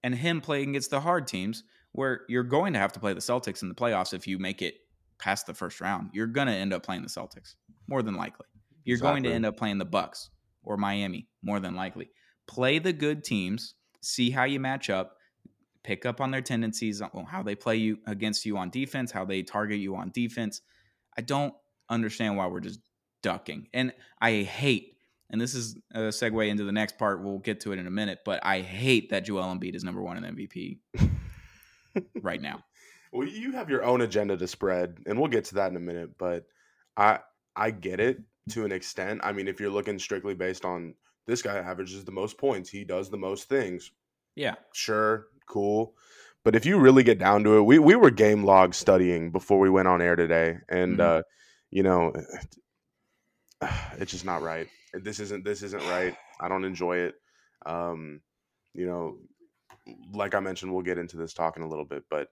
and 0.02 0.14
him 0.14 0.40
playing 0.40 0.70
against 0.70 0.90
the 0.90 1.00
hard 1.00 1.26
teams 1.26 1.64
where 1.92 2.22
you're 2.28 2.44
going 2.44 2.72
to 2.74 2.78
have 2.78 2.92
to 2.92 3.00
play 3.00 3.12
the 3.12 3.20
Celtics 3.20 3.62
in 3.62 3.68
the 3.68 3.74
playoffs 3.74 4.14
if 4.14 4.26
you 4.26 4.38
make 4.38 4.62
it 4.62 4.74
past 5.18 5.46
the 5.46 5.54
first 5.54 5.80
round. 5.80 6.10
You're 6.12 6.26
going 6.26 6.46
to 6.46 6.52
end 6.52 6.72
up 6.72 6.82
playing 6.82 7.02
the 7.02 7.08
Celtics 7.08 7.54
more 7.88 8.02
than 8.02 8.14
likely. 8.14 8.46
You're 8.84 8.96
exactly. 8.96 9.20
going 9.20 9.22
to 9.24 9.32
end 9.32 9.46
up 9.46 9.56
playing 9.56 9.78
the 9.78 9.84
Bucks 9.84 10.30
or 10.62 10.76
Miami 10.76 11.28
more 11.42 11.60
than 11.60 11.74
likely. 11.74 12.10
Play 12.46 12.78
the 12.78 12.92
good 12.92 13.24
teams, 13.24 13.74
see 14.00 14.30
how 14.30 14.44
you 14.44 14.60
match 14.60 14.90
up, 14.90 15.16
pick 15.82 16.06
up 16.06 16.20
on 16.20 16.30
their 16.30 16.42
tendencies, 16.42 17.02
how 17.28 17.42
they 17.42 17.54
play 17.54 17.76
you 17.76 17.98
against 18.06 18.46
you 18.46 18.56
on 18.58 18.70
defense, 18.70 19.10
how 19.10 19.24
they 19.24 19.42
target 19.42 19.78
you 19.78 19.96
on 19.96 20.10
defense. 20.10 20.60
I 21.16 21.22
don't 21.22 21.54
understand 21.88 22.36
why 22.36 22.46
we're 22.46 22.60
just 22.60 22.80
ducking. 23.22 23.68
And 23.72 23.92
I 24.20 24.42
hate, 24.42 24.97
and 25.30 25.40
this 25.40 25.54
is 25.54 25.76
a 25.92 26.08
segue 26.08 26.48
into 26.48 26.64
the 26.64 26.72
next 26.72 26.98
part. 26.98 27.22
We'll 27.22 27.38
get 27.38 27.60
to 27.60 27.72
it 27.72 27.78
in 27.78 27.86
a 27.86 27.90
minute, 27.90 28.20
but 28.24 28.40
I 28.44 28.60
hate 28.60 29.10
that 29.10 29.24
Joel 29.24 29.44
Embiid 29.44 29.74
is 29.74 29.84
number 29.84 30.02
one 30.02 30.22
in 30.22 30.36
MVP 30.36 30.78
right 32.22 32.40
now. 32.40 32.64
Well, 33.12 33.26
you 33.26 33.52
have 33.52 33.70
your 33.70 33.84
own 33.84 34.02
agenda 34.02 34.36
to 34.36 34.46
spread, 34.46 34.98
and 35.06 35.18
we'll 35.18 35.28
get 35.28 35.44
to 35.46 35.56
that 35.56 35.70
in 35.70 35.76
a 35.76 35.80
minute. 35.80 36.18
But 36.18 36.46
I 36.96 37.20
I 37.56 37.70
get 37.70 38.00
it 38.00 38.20
to 38.50 38.64
an 38.64 38.72
extent. 38.72 39.20
I 39.22 39.32
mean, 39.32 39.48
if 39.48 39.60
you're 39.60 39.70
looking 39.70 39.98
strictly 39.98 40.34
based 40.34 40.64
on 40.64 40.94
this 41.26 41.42
guy 41.42 41.56
averages 41.56 42.04
the 42.04 42.12
most 42.12 42.38
points, 42.38 42.70
he 42.70 42.84
does 42.84 43.10
the 43.10 43.16
most 43.16 43.48
things. 43.48 43.90
Yeah, 44.34 44.54
sure, 44.72 45.26
cool. 45.46 45.94
But 46.44 46.54
if 46.54 46.64
you 46.64 46.78
really 46.78 47.02
get 47.02 47.18
down 47.18 47.44
to 47.44 47.58
it, 47.58 47.62
we 47.62 47.78
we 47.78 47.96
were 47.96 48.10
game 48.10 48.44
log 48.44 48.74
studying 48.74 49.30
before 49.30 49.58
we 49.58 49.70
went 49.70 49.88
on 49.88 50.00
air 50.00 50.16
today, 50.16 50.58
and 50.68 50.98
mm-hmm. 50.98 51.18
uh, 51.18 51.22
you 51.70 51.82
know, 51.82 52.12
it's 53.98 54.12
just 54.12 54.24
not 54.24 54.42
right. 54.42 54.68
This 55.04 55.20
isn't 55.20 55.44
this 55.44 55.62
isn't 55.62 55.82
right. 55.84 56.16
I 56.40 56.48
don't 56.48 56.64
enjoy 56.64 56.98
it. 56.98 57.14
Um, 57.66 58.20
you 58.74 58.86
know, 58.86 59.18
like 60.12 60.34
I 60.34 60.40
mentioned, 60.40 60.72
we'll 60.72 60.82
get 60.82 60.98
into 60.98 61.16
this 61.16 61.34
talk 61.34 61.56
in 61.56 61.62
a 61.62 61.68
little 61.68 61.84
bit, 61.84 62.04
but 62.10 62.28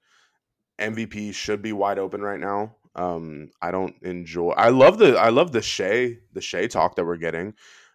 MVP 0.81 1.35
should 1.35 1.63
be 1.63 1.73
wide 1.73 1.99
open 1.99 2.21
right 2.21 2.41
now. 2.41 2.77
Um, 2.95 3.51
I 3.61 3.71
don't 3.71 3.95
enjoy. 4.03 4.51
I 4.51 4.71
love 4.71 4.99
the 4.99 5.17
I 5.19 5.29
love 5.29 5.53
the 5.53 5.63
Shai 5.63 6.19
the 6.33 6.41
Shai 6.41 6.67
talk 6.67 6.97
that 6.97 7.05
we're 7.05 7.17
getting. 7.17 7.55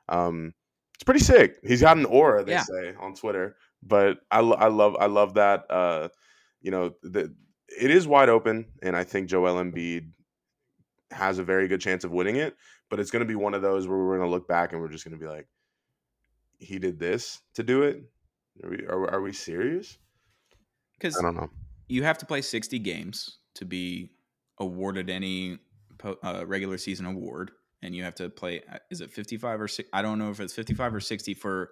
Um, 0.10 0.54
it's 0.94 1.04
pretty 1.04 1.22
sick. 1.22 1.58
He's 1.64 1.82
got 1.82 1.98
an 1.98 2.06
aura, 2.06 2.44
they 2.44 2.52
yeah. 2.52 2.64
say 2.64 2.94
on 3.00 3.16
Twitter. 3.16 3.56
But 3.82 4.20
I, 4.30 4.40
I 4.40 4.68
love 4.68 4.96
I 5.00 5.08
love 5.08 5.34
that. 5.36 5.66
Uh, 5.70 6.10
you 6.62 6.70
know, 6.70 6.94
the, 7.02 7.34
it 7.68 7.90
is 7.90 8.08
wide 8.08 8.30
open, 8.30 8.66
and 8.84 8.96
I 8.96 9.04
think 9.04 9.28
Joel 9.28 9.56
Embiid 9.56 10.12
has 11.10 11.40
a 11.40 11.44
very 11.44 11.68
good 11.68 11.82
chance 11.82 12.04
of 12.04 12.12
winning 12.12 12.36
it. 12.36 12.56
But 12.92 13.00
it's 13.00 13.10
going 13.10 13.22
to 13.22 13.26
be 13.26 13.36
one 13.36 13.56
of 13.56 13.64
those 13.64 13.88
where 13.88 13.98
we're 13.98 14.18
going 14.18 14.28
to 14.28 14.32
look 14.32 14.48
back 14.48 14.74
and 14.74 14.82
we're 14.82 14.90
just 14.90 15.04
going 15.06 15.18
to 15.18 15.20
be 15.20 15.28
like, 15.28 15.48
he 16.60 16.78
did 16.78 17.00
this 17.00 17.40
to 17.56 17.64
do 17.64 17.82
it. 17.82 18.04
Are 18.64 18.70
we 18.70 18.86
are, 18.86 19.12
are 19.14 19.22
we 19.22 19.34
serious? 19.34 19.98
Because 21.00 21.18
I 21.18 21.24
don't 21.24 21.36
know. 21.36 21.50
You 21.88 22.04
have 22.04 22.20
to 22.20 22.26
play 22.26 22.42
sixty 22.42 22.78
games 22.78 23.40
to 23.56 23.66
be 23.66 24.12
awarded 24.60 25.10
any 25.10 25.58
uh, 26.04 26.44
regular 26.46 26.78
season 26.78 27.06
award, 27.06 27.52
and 27.82 27.96
you 27.96 28.04
have 28.04 28.16
to 28.16 28.30
play. 28.30 28.62
Uh, 28.72 28.78
is 28.92 29.02
it 29.02 29.10
fifty 29.10 29.38
five 29.38 29.60
or 29.60 29.68
six? 29.68 29.90
I 29.94 30.02
don't 30.02 30.20
know 30.20 30.30
if 30.30 30.40
it's 30.40 30.54
fifty 30.54 30.74
five 30.74 30.94
or 30.94 31.00
sixty 31.00 31.34
for 31.34 31.72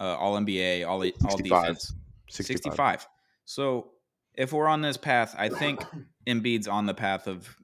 uh, 0.00 0.16
all 0.16 0.34
NBA, 0.38 0.86
all 0.86 1.02
all 1.28 1.36
defense. 1.36 1.92
65. 2.28 2.62
65. 2.62 3.06
So 3.44 3.90
if 4.34 4.52
we're 4.52 4.68
on 4.68 4.82
this 4.82 4.96
path, 4.96 5.34
I 5.38 5.48
think 5.48 5.84
Embiid's 6.26 6.68
on 6.68 6.86
the 6.86 6.94
path 6.94 7.26
of 7.26 7.56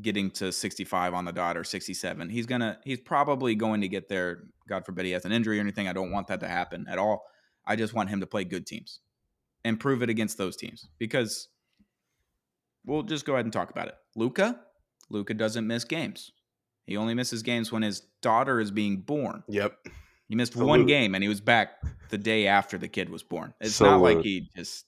getting 0.00 0.30
to 0.30 0.52
65 0.52 1.14
on 1.14 1.24
the 1.24 1.32
dot 1.32 1.56
or 1.56 1.64
67. 1.64 2.28
He's 2.28 2.46
gonna 2.46 2.78
he's 2.84 3.00
probably 3.00 3.54
going 3.54 3.80
to 3.80 3.88
get 3.88 4.08
there. 4.08 4.44
God 4.68 4.84
forbid 4.86 5.04
he 5.06 5.12
has 5.12 5.24
an 5.24 5.32
injury 5.32 5.58
or 5.58 5.62
anything. 5.62 5.88
I 5.88 5.92
don't 5.92 6.12
want 6.12 6.28
that 6.28 6.40
to 6.40 6.48
happen 6.48 6.86
at 6.88 6.98
all. 6.98 7.24
I 7.66 7.76
just 7.76 7.94
want 7.94 8.08
him 8.08 8.20
to 8.20 8.26
play 8.26 8.44
good 8.44 8.66
teams 8.66 9.00
and 9.64 9.78
prove 9.78 10.02
it 10.02 10.10
against 10.10 10.38
those 10.38 10.56
teams 10.56 10.88
because 10.98 11.48
we'll 12.86 13.02
just 13.02 13.24
go 13.24 13.34
ahead 13.34 13.44
and 13.46 13.52
talk 13.52 13.70
about 13.70 13.88
it. 13.88 13.94
Luka, 14.16 14.60
Luka 15.10 15.34
doesn't 15.34 15.66
miss 15.66 15.84
games. 15.84 16.30
He 16.86 16.96
only 16.96 17.14
misses 17.14 17.42
games 17.42 17.70
when 17.70 17.82
his 17.82 18.00
daughter 18.22 18.60
is 18.60 18.70
being 18.70 18.98
born. 19.02 19.42
Yep. 19.48 19.76
He 20.28 20.34
missed 20.36 20.52
Salute. 20.52 20.68
one 20.68 20.86
game 20.86 21.14
and 21.14 21.22
he 21.22 21.28
was 21.28 21.40
back 21.40 21.70
the 22.08 22.18
day 22.18 22.46
after 22.46 22.78
the 22.78 22.88
kid 22.88 23.10
was 23.10 23.22
born. 23.22 23.52
It's 23.60 23.74
Salute. 23.74 23.90
not 23.90 24.00
like 24.00 24.20
he 24.22 24.48
just 24.56 24.86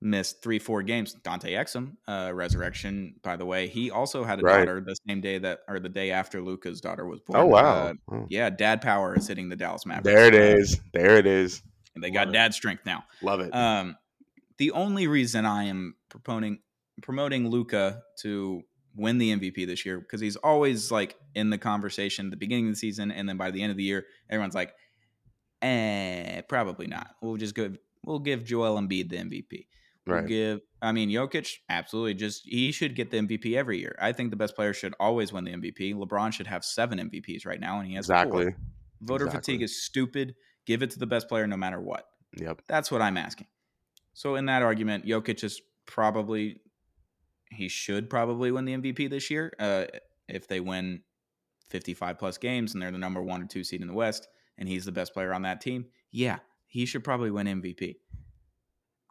missed 0.00 0.42
three, 0.42 0.58
four 0.58 0.82
games. 0.82 1.14
Dante 1.14 1.52
Exum, 1.52 1.96
uh, 2.06 2.30
resurrection, 2.32 3.14
by 3.22 3.36
the 3.36 3.44
way, 3.44 3.68
he 3.68 3.90
also 3.90 4.24
had 4.24 4.40
a 4.40 4.42
right. 4.42 4.58
daughter 4.58 4.80
the 4.80 4.96
same 5.08 5.20
day 5.20 5.38
that, 5.38 5.60
or 5.68 5.80
the 5.80 5.88
day 5.88 6.10
after 6.10 6.40
Luka's 6.40 6.80
daughter 6.80 7.06
was 7.06 7.20
born. 7.20 7.40
Oh 7.40 7.46
wow! 7.46 7.94
Uh, 8.10 8.24
Yeah, 8.28 8.50
dad 8.50 8.80
power 8.80 9.16
is 9.16 9.26
hitting 9.26 9.48
the 9.48 9.56
Dallas 9.56 9.86
Mavericks. 9.86 10.06
There 10.06 10.26
it 10.26 10.34
is. 10.34 10.80
There 10.92 11.16
it 11.16 11.26
is. 11.26 11.62
And 11.94 12.04
they 12.04 12.08
Love 12.08 12.14
got 12.14 12.28
it. 12.28 12.32
dad 12.32 12.54
strength 12.54 12.86
now. 12.86 13.04
Love 13.22 13.40
it. 13.40 13.54
Um, 13.54 13.96
the 14.58 14.70
only 14.72 15.06
reason 15.06 15.46
I 15.46 15.64
am 15.64 15.94
promoting 16.08 16.60
promoting 17.02 17.48
Luka 17.48 18.02
to 18.20 18.62
win 18.94 19.18
the 19.18 19.36
MVP 19.36 19.66
this 19.66 19.86
year 19.86 20.00
because 20.00 20.20
he's 20.20 20.36
always 20.36 20.90
like 20.90 21.16
in 21.34 21.50
the 21.50 21.58
conversation 21.58 22.26
at 22.26 22.30
the 22.30 22.36
beginning 22.36 22.66
of 22.66 22.72
the 22.72 22.78
season, 22.78 23.10
and 23.10 23.28
then 23.28 23.36
by 23.36 23.50
the 23.50 23.62
end 23.62 23.70
of 23.70 23.76
the 23.76 23.84
year, 23.84 24.06
everyone's 24.30 24.54
like, 24.54 24.74
"Eh, 25.62 26.42
probably 26.42 26.86
not." 26.86 27.14
We'll 27.22 27.36
just 27.36 27.54
go. 27.54 27.72
We'll 28.04 28.20
give 28.20 28.44
Joel 28.44 28.80
Embiid 28.80 29.10
the 29.10 29.16
MVP. 29.16 29.66
Right. 30.12 30.26
Give 30.26 30.60
I 30.80 30.92
mean 30.92 31.10
Jokic 31.10 31.56
absolutely 31.68 32.14
just 32.14 32.42
he 32.44 32.72
should 32.72 32.94
get 32.94 33.10
the 33.10 33.18
MVP 33.18 33.54
every 33.56 33.78
year. 33.78 33.96
I 34.00 34.12
think 34.12 34.30
the 34.30 34.36
best 34.36 34.54
player 34.54 34.72
should 34.72 34.94
always 34.98 35.32
win 35.32 35.44
the 35.44 35.52
MVP. 35.52 35.94
LeBron 35.94 36.32
should 36.32 36.46
have 36.46 36.64
seven 36.64 36.98
MVPs 36.98 37.46
right 37.46 37.60
now, 37.60 37.78
and 37.80 37.88
he 37.88 37.94
has 37.94 38.06
exactly. 38.06 38.44
Four. 38.44 38.56
Voter 39.00 39.26
exactly. 39.26 39.54
fatigue 39.54 39.62
is 39.62 39.84
stupid. 39.84 40.34
Give 40.66 40.82
it 40.82 40.90
to 40.90 40.98
the 40.98 41.06
best 41.06 41.28
player 41.28 41.46
no 41.46 41.56
matter 41.56 41.80
what. 41.80 42.06
Yep. 42.36 42.62
That's 42.66 42.90
what 42.90 43.00
I'm 43.00 43.16
asking. 43.16 43.46
So 44.14 44.34
in 44.34 44.46
that 44.46 44.62
argument, 44.62 45.06
Jokic 45.06 45.44
is 45.44 45.60
probably 45.86 46.60
he 47.50 47.68
should 47.68 48.10
probably 48.10 48.50
win 48.50 48.64
the 48.64 48.76
MVP 48.76 49.08
this 49.10 49.30
year. 49.30 49.52
Uh, 49.58 49.84
if 50.28 50.46
they 50.48 50.60
win 50.60 51.02
55 51.70 52.18
plus 52.18 52.38
games 52.38 52.74
and 52.74 52.82
they're 52.82 52.90
the 52.90 52.98
number 52.98 53.22
one 53.22 53.42
or 53.42 53.46
two 53.46 53.64
seed 53.64 53.80
in 53.80 53.88
the 53.88 53.94
West, 53.94 54.28
and 54.58 54.68
he's 54.68 54.84
the 54.84 54.92
best 54.92 55.14
player 55.14 55.32
on 55.32 55.42
that 55.42 55.60
team, 55.60 55.86
yeah, 56.10 56.38
he 56.66 56.84
should 56.84 57.04
probably 57.04 57.30
win 57.30 57.46
MVP. 57.46 57.96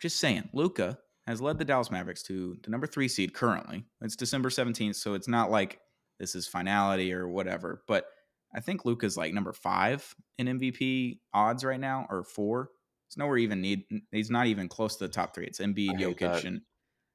Just 0.02 0.20
saying, 0.20 0.50
Luka 0.54 1.00
has 1.26 1.42
led 1.42 1.58
the 1.58 1.66
Dallas 1.66 1.92
Mavericks 1.92 2.24
to 2.24 2.58
the 2.64 2.70
number 2.70 2.88
three 2.88 3.08
seed 3.08 3.34
currently. 3.34 3.86
It's 4.02 4.16
December 4.16 4.50
17th, 4.50 4.96
so 4.96 5.14
it's 5.14 5.28
not 5.28 5.52
like 5.52 5.80
this 6.20 6.36
is 6.36 6.48
finality 6.48 7.14
or 7.14 7.28
whatever. 7.28 7.84
But 7.88 8.06
I 8.54 8.60
think 8.60 8.86
Luka's 8.86 9.18
like 9.18 9.34
number 9.34 9.54
five 9.54 10.16
in 10.38 10.48
MVP 10.48 11.20
odds 11.34 11.64
right 11.64 11.80
now, 11.80 12.08
or 12.10 12.24
four. 12.24 12.70
It's 13.08 13.18
nowhere 13.18 13.38
even 13.38 13.62
need. 13.62 13.84
He's 14.12 14.32
not 14.32 14.48
even 14.48 14.68
close 14.68 14.96
to 14.98 15.08
the 15.08 15.14
top 15.14 15.34
three. 15.34 15.46
It's 15.46 15.60
Embiid, 15.60 16.00
Jokic, 16.00 16.20
that. 16.20 16.44
and 16.46 16.62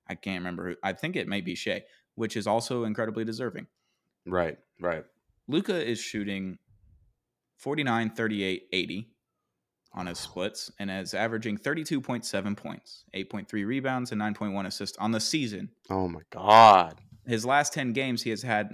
I 0.08 0.14
can't 0.14 0.40
remember 0.40 0.70
who. 0.70 0.76
I 0.82 0.92
think 0.92 1.16
it 1.16 1.28
may 1.28 1.40
be 1.40 1.54
Shai, 1.54 1.82
which 2.14 2.36
is 2.36 2.46
also 2.46 2.84
incredibly 2.84 3.24
deserving. 3.24 3.66
Right, 4.26 4.58
right. 4.80 5.04
Luka 5.48 5.84
is 5.84 5.98
shooting 5.98 6.58
49, 7.58 8.10
38, 8.10 8.68
80 8.72 9.11
on 9.94 10.06
his 10.06 10.18
splits 10.18 10.70
and 10.78 10.90
is 10.90 11.12
averaging 11.14 11.58
32.7 11.58 12.56
points, 12.56 13.04
8.3 13.14 13.66
rebounds, 13.66 14.12
and 14.12 14.20
9.1 14.20 14.66
assists 14.66 14.96
on 14.98 15.10
the 15.12 15.20
season. 15.20 15.70
Oh 15.90 16.08
my 16.08 16.20
God. 16.30 17.00
His 17.26 17.44
last 17.44 17.72
10 17.72 17.92
games, 17.92 18.22
he 18.22 18.30
has 18.30 18.42
had 18.42 18.70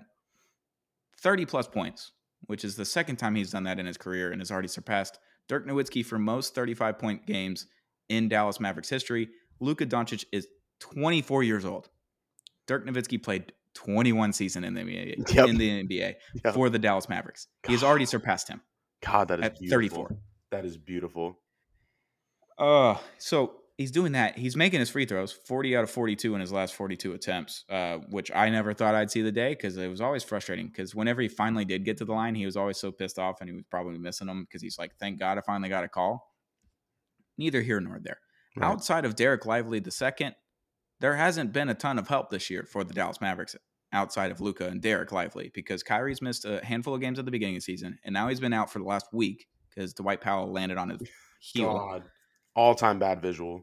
30 1.21 1.47
plus 1.47 1.67
points, 1.67 2.13
which 2.47 2.65
is 2.65 2.77
the 2.77 2.85
second 2.85 3.17
time 3.17 3.35
he's 3.35 3.51
done 3.51 3.65
that 3.65 3.79
in 3.79 3.87
his 3.87 3.97
career 3.97 4.31
and 4.31 4.41
has 4.41 4.51
already 4.51 4.69
surpassed 4.69 5.19
Dirk 5.49 5.67
Nowitzki 5.67 6.05
for 6.05 6.19
most 6.19 6.55
35 6.55 6.99
point 6.99 7.27
games 7.27 7.67
in 8.09 8.29
Dallas 8.29 8.61
Mavericks 8.61 8.89
history. 8.89 9.29
Luka 9.61 9.87
Doncic 9.87 10.25
is 10.33 10.47
24 10.81 11.43
years 11.43 11.65
old. 11.65 11.89
Dirk 12.67 12.87
Nowitzki 12.87 13.21
played 13.23 13.53
21 13.75 14.33
season 14.33 14.63
in 14.65 14.75
the 14.75 14.81
NBA 14.83 15.35
Yep. 15.35 15.49
in 15.49 15.59
the 15.59 15.83
NBA 15.85 16.15
Yep. 16.45 16.55
for 16.55 16.71
the 16.71 16.79
Dallas 16.79 17.09
Mavericks. 17.09 17.49
He 17.67 17.73
has 17.73 17.83
already 17.83 18.07
surpassed 18.07 18.49
him 18.49 18.61
God, 19.03 19.29
that 19.29 19.41
is 19.41 19.45
at 19.47 19.59
beautiful. 19.59 20.05
34. 20.07 20.17
That 20.51 20.65
is 20.65 20.77
beautiful. 20.77 21.39
Uh, 22.59 22.97
so 23.19 23.57
he's 23.77 23.91
doing 23.91 24.13
that. 24.13 24.37
He's 24.37 24.57
making 24.57 24.81
his 24.81 24.91
free 24.91 25.07
throws, 25.07 25.33
40 25.33 25.77
out 25.77 25.85
of 25.85 25.91
42 25.91 26.35
in 26.35 26.41
his 26.41 26.53
last 26.53 26.75
42 26.75 27.13
attempts, 27.15 27.65
uh, 27.71 27.99
which 28.11 28.31
I 28.35 28.51
never 28.51 28.75
thought 28.75 28.95
I'd 28.95 29.11
see 29.11 29.23
the 29.23 29.33
day 29.33 29.51
because 29.51 29.77
it 29.77 29.89
was 29.89 30.01
always 30.01 30.25
frustrating. 30.25 30.67
Because 30.67 30.95
whenever 30.95 31.23
he 31.23 31.29
finally 31.29 31.65
did 31.65 31.85
get 31.85 31.97
to 31.99 32.05
the 32.05 32.13
line, 32.13 32.35
he 32.35 32.45
was 32.45 32.57
always 32.57 32.77
so 32.77 32.91
pissed 32.91 33.19
off 33.19 33.41
and 33.41 33.49
he 33.49 33.55
was 33.55 33.65
probably 33.71 33.99
missing 33.99 34.27
them 34.27 34.45
because 34.45 34.61
he's 34.61 34.79
like, 34.79 34.93
thank 34.99 35.19
God 35.19 35.39
I 35.39 35.41
finally 35.43 35.69
got 35.69 35.85
a 35.85 35.89
call. 35.89 36.35
Neither 37.39 37.63
here 37.63 37.81
nor 37.81 38.01
there. 38.01 38.19
Right. 38.57 38.67
Outside 38.67 39.05
of 39.05 39.15
Dereck 39.15 39.47
Lively 39.47 39.79
the 39.79 39.93
second, 39.93 40.35
there 41.01 41.15
hasn't 41.15 41.53
been 41.53 41.69
a 41.69 41.75
ton 41.75 41.99
of 41.99 42.09
help 42.09 42.31
this 42.31 42.51
year 42.51 42.65
for 42.65 42.83
the 42.83 42.93
Dallas 42.93 43.21
Mavericks 43.21 43.55
outside 43.93 44.33
of 44.33 44.41
Luka 44.41 44.67
and 44.67 44.83
Dereck 44.83 45.13
Lively 45.13 45.51
because 45.55 45.83
Kyrie's 45.85 46.21
missed 46.21 46.45
a 46.45 46.63
handful 46.65 46.95
of 46.95 47.01
games 47.01 47.19
at 47.19 47.25
the 47.25 47.31
beginning 47.31 47.55
of 47.55 47.61
the 47.61 47.65
season 47.65 47.99
and 48.05 48.13
now 48.13 48.29
he's 48.29 48.41
been 48.41 48.53
out 48.53 48.71
for 48.71 48.81
the 48.81 48.85
last 48.85 49.07
week 49.13 49.47
because 49.79 49.95
Dwight 49.95 50.21
Powell 50.21 50.51
landed 50.51 50.77
on 50.77 50.91
his 50.91 51.01
heel. 51.41 51.73
God. 51.73 52.03
All 52.57 52.75
time 52.75 52.99
bad 52.99 53.23
visual. 53.23 53.63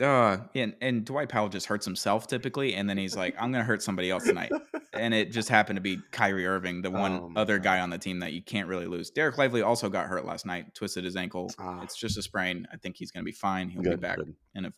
Uh, 0.00 0.38
and, 0.54 0.74
and 0.80 1.04
Dwight 1.04 1.28
Powell 1.28 1.48
just 1.48 1.66
hurts 1.66 1.84
himself 1.84 2.26
typically, 2.26 2.74
and 2.74 2.88
then 2.88 2.96
he's 2.98 3.16
like, 3.16 3.34
"I'm 3.38 3.52
gonna 3.52 3.62
hurt 3.64 3.82
somebody 3.82 4.10
else 4.10 4.24
tonight," 4.24 4.50
and 4.92 5.14
it 5.14 5.30
just 5.30 5.48
happened 5.48 5.76
to 5.76 5.80
be 5.80 5.98
Kyrie 6.10 6.46
Irving, 6.46 6.82
the 6.82 6.90
one 6.90 7.12
Oh 7.12 7.32
other 7.36 7.58
God. 7.58 7.64
guy 7.64 7.80
on 7.80 7.90
the 7.90 7.98
team 7.98 8.18
that 8.20 8.32
you 8.32 8.42
can't 8.42 8.66
really 8.68 8.86
lose. 8.86 9.12
Dereck 9.12 9.38
Lively 9.38 9.62
also 9.62 9.88
got 9.88 10.06
hurt 10.06 10.24
last 10.24 10.44
night, 10.44 10.74
twisted 10.74 11.04
his 11.04 11.14
ankle. 11.14 11.50
Ah. 11.58 11.82
It's 11.82 11.96
just 11.96 12.16
a 12.18 12.22
sprain. 12.22 12.66
I 12.72 12.76
think 12.78 12.96
he's 12.96 13.10
gonna 13.12 13.24
be 13.24 13.32
fine. 13.32 13.68
He'll 13.68 13.82
be 13.82 13.94
back 13.96 14.16
good. 14.18 14.34
in 14.56 14.64
a 14.64 14.72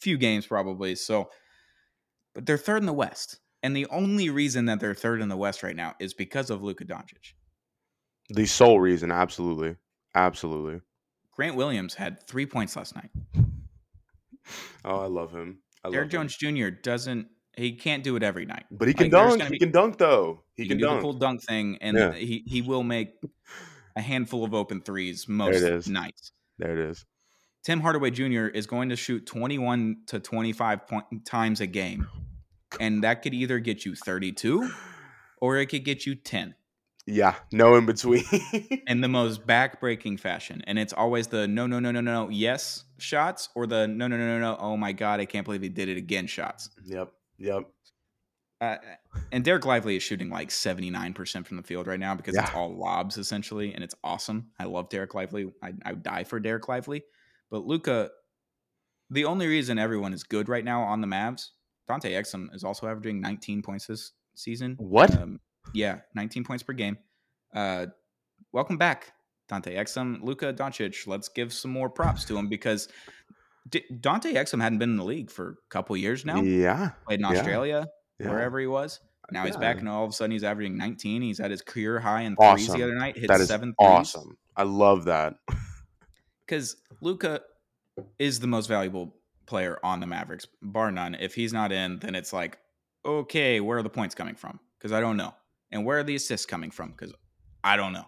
few 0.00 0.16
games 0.16 0.46
probably. 0.46 0.94
So, 0.94 1.30
but 2.34 2.46
they're 2.46 2.58
third 2.58 2.78
in 2.82 2.86
the 2.86 2.92
West, 2.92 3.40
and 3.64 3.74
the 3.76 3.86
only 3.86 4.30
reason 4.30 4.66
that 4.66 4.78
they're 4.78 4.94
third 4.94 5.20
in 5.22 5.28
the 5.28 5.36
West 5.36 5.62
right 5.64 5.76
now 5.76 5.94
is 5.98 6.14
because 6.14 6.50
of 6.50 6.62
Luka 6.62 6.84
Doncic. 6.84 7.32
The 8.30 8.46
sole 8.46 8.80
reason, 8.80 9.10
absolutely. 9.10 9.76
Absolutely. 10.14 10.80
Grant 11.32 11.56
Williams 11.56 11.94
had 11.94 12.26
three 12.26 12.46
points 12.46 12.76
last 12.76 12.94
night. 12.96 13.10
Oh, 14.84 15.00
I 15.00 15.06
love 15.06 15.32
him. 15.32 15.58
I 15.84 15.90
Derrick 15.90 16.12
love 16.12 16.22
him. 16.22 16.28
Jones 16.28 16.36
Jr. 16.36 16.68
doesn't. 16.70 17.28
He 17.56 17.72
can't 17.72 18.04
do 18.04 18.16
it 18.16 18.22
every 18.22 18.46
night. 18.46 18.64
But 18.70 18.88
he 18.88 18.94
can 18.94 19.04
Like, 19.06 19.10
dunk. 19.12 19.30
gonna 19.38 19.44
He 19.44 19.50
be- 19.50 19.58
can 19.58 19.72
dunk 19.72 19.98
though. 19.98 20.44
He, 20.56 20.62
He 20.64 20.68
can, 20.68 20.78
can, 20.78 20.78
do 20.78 20.84
dunk. 20.86 20.98
the 20.98 21.02
cool 21.02 21.12
dunk 21.14 21.42
thing, 21.42 21.78
and 21.80 21.96
Yeah. 21.96 22.12
he 22.14 22.44
he 22.46 22.62
will 22.62 22.82
make 22.84 23.14
a 23.96 24.00
handful 24.00 24.44
of 24.44 24.54
open 24.54 24.80
threes 24.80 25.26
most 25.28 25.88
nights. 25.88 26.32
There 26.58 26.72
it 26.78 26.90
is. 26.90 27.04
Tim 27.64 27.80
Hardaway 27.80 28.10
Jr. 28.10 28.46
is 28.46 28.66
going 28.66 28.88
to 28.90 28.96
shoot 28.96 29.26
21 29.26 30.02
to 30.06 30.20
25 30.20 30.86
point, 30.86 31.04
times 31.26 31.60
a 31.60 31.66
game, 31.66 32.08
and 32.80 33.02
that 33.04 33.22
could 33.22 33.34
either 33.34 33.58
get 33.58 33.84
you 33.84 33.94
32 33.96 34.70
or 35.40 35.56
it 35.58 35.66
could 35.66 35.84
get 35.84 36.06
you 36.06 36.14
10 36.14 36.54
Yeah, 37.10 37.36
no 37.52 37.74
in 37.76 37.86
between. 37.86 38.24
in 38.86 39.00
the 39.00 39.08
most 39.08 39.46
backbreaking 39.46 40.20
fashion. 40.20 40.62
And 40.66 40.78
it's 40.78 40.92
always 40.92 41.28
the 41.28 41.48
no, 41.48 41.66
no, 41.66 41.80
no, 41.80 41.90
no, 41.90 42.00
no, 42.02 42.28
yes 42.28 42.84
shots 42.98 43.48
or 43.54 43.66
the 43.66 43.88
no, 43.88 44.08
no, 44.08 44.16
no, 44.18 44.26
no, 44.26 44.38
no, 44.38 44.56
oh 44.60 44.76
my 44.76 44.92
God, 44.92 45.18
I 45.18 45.24
can't 45.24 45.44
believe 45.44 45.62
he 45.62 45.70
did 45.70 45.88
it 45.88 45.96
again 45.96 46.26
shots. 46.26 46.70
yep. 46.84 47.12
Yep. 47.38 47.64
Uh, 48.60 48.76
and 49.30 49.44
Dereck 49.44 49.64
Lively 49.64 49.96
is 49.96 50.02
shooting 50.02 50.30
like 50.30 50.48
79% 50.48 51.46
from 51.46 51.56
the 51.56 51.62
field 51.62 51.86
right 51.86 52.00
now 52.00 52.16
because 52.16 52.36
it's 52.36 52.52
all 52.52 52.76
lobs 52.76 53.16
essentially, 53.16 53.72
and 53.72 53.84
it's 53.84 53.94
awesome. 54.02 54.48
I 54.58 54.64
love 54.64 54.88
Dereck 54.88 55.14
Lively. 55.14 55.52
I, 55.62 55.72
I 55.84 55.92
would 55.92 56.02
die 56.02 56.24
for 56.24 56.40
Dereck 56.40 56.66
Lively. 56.66 57.04
But 57.50 57.64
Luka, 57.64 58.10
the 59.10 59.24
only 59.26 59.46
reason 59.46 59.78
everyone 59.78 60.12
is 60.12 60.24
good 60.24 60.48
right 60.48 60.64
now 60.64 60.82
on 60.82 61.00
the 61.00 61.06
Mavs, 61.06 61.50
Dante 61.86 62.12
Exum 62.12 62.52
is 62.52 62.64
also 62.64 62.88
averaging 62.88 63.20
19 63.20 63.62
points 63.62 63.86
this 63.86 64.12
season. 64.34 64.74
What? 64.78 65.16
Um, 65.16 65.38
yeah, 65.74 66.00
19 66.14 66.44
points 66.44 66.62
per 66.62 66.72
game. 66.72 66.98
Uh, 67.54 67.86
welcome 68.52 68.76
back, 68.76 69.12
Dante 69.48 69.74
Exum. 69.74 70.22
Luka 70.22 70.52
Doncic, 70.52 71.06
let's 71.06 71.28
give 71.28 71.52
some 71.52 71.70
more 71.70 71.88
props 71.88 72.24
to 72.26 72.36
him 72.36 72.48
because 72.48 72.88
D- 73.68 73.84
Dante 74.00 74.32
Exum 74.34 74.60
hadn't 74.62 74.78
been 74.78 74.90
in 74.90 74.96
the 74.96 75.04
league 75.04 75.30
for 75.30 75.50
a 75.50 75.54
couple 75.70 75.96
years 75.96 76.24
now. 76.24 76.42
Yeah. 76.42 76.90
Played 77.06 77.20
in 77.20 77.24
Australia 77.24 77.86
yeah. 78.18 78.28
wherever 78.30 78.58
he 78.58 78.66
was. 78.66 79.00
Now 79.30 79.44
he's 79.44 79.58
back, 79.58 79.78
and 79.78 79.88
all 79.88 80.04
of 80.04 80.10
a 80.10 80.12
sudden 80.14 80.30
he's 80.30 80.42
averaging 80.42 80.78
19. 80.78 81.20
He's 81.20 81.38
at 81.38 81.50
his 81.50 81.60
career 81.60 82.00
high 82.00 82.22
in 82.22 82.34
threes 82.34 82.66
Awesome. 82.66 82.78
the 82.78 82.84
other 82.84 82.94
night. 82.94 83.18
Hit 83.18 83.28
That 83.28 83.40
is 83.42 83.48
seven 83.48 83.74
threes. 83.78 83.90
awesome. 83.90 84.38
I 84.56 84.62
love 84.62 85.04
that. 85.04 85.34
Because 86.46 86.76
Luka 87.02 87.42
is 88.18 88.40
the 88.40 88.46
most 88.46 88.68
valuable 88.68 89.14
player 89.44 89.78
on 89.82 90.00
the 90.00 90.06
Mavericks, 90.06 90.46
bar 90.62 90.90
none. 90.90 91.14
If 91.14 91.34
he's 91.34 91.52
not 91.52 91.72
in, 91.72 91.98
then 91.98 92.14
it's 92.14 92.32
like, 92.32 92.56
okay, 93.04 93.60
where 93.60 93.76
are 93.76 93.82
the 93.82 93.90
points 93.90 94.14
coming 94.14 94.34
from? 94.34 94.58
Because 94.78 94.90
I 94.90 95.00
don't 95.00 95.18
know. 95.18 95.34
And 95.70 95.84
where 95.84 95.98
are 95.98 96.04
the 96.04 96.14
assists 96.16 96.46
coming 96.46 96.70
from? 96.70 96.90
Because 96.90 97.12
I 97.64 97.76
don't 97.76 97.92
know. 97.92 98.06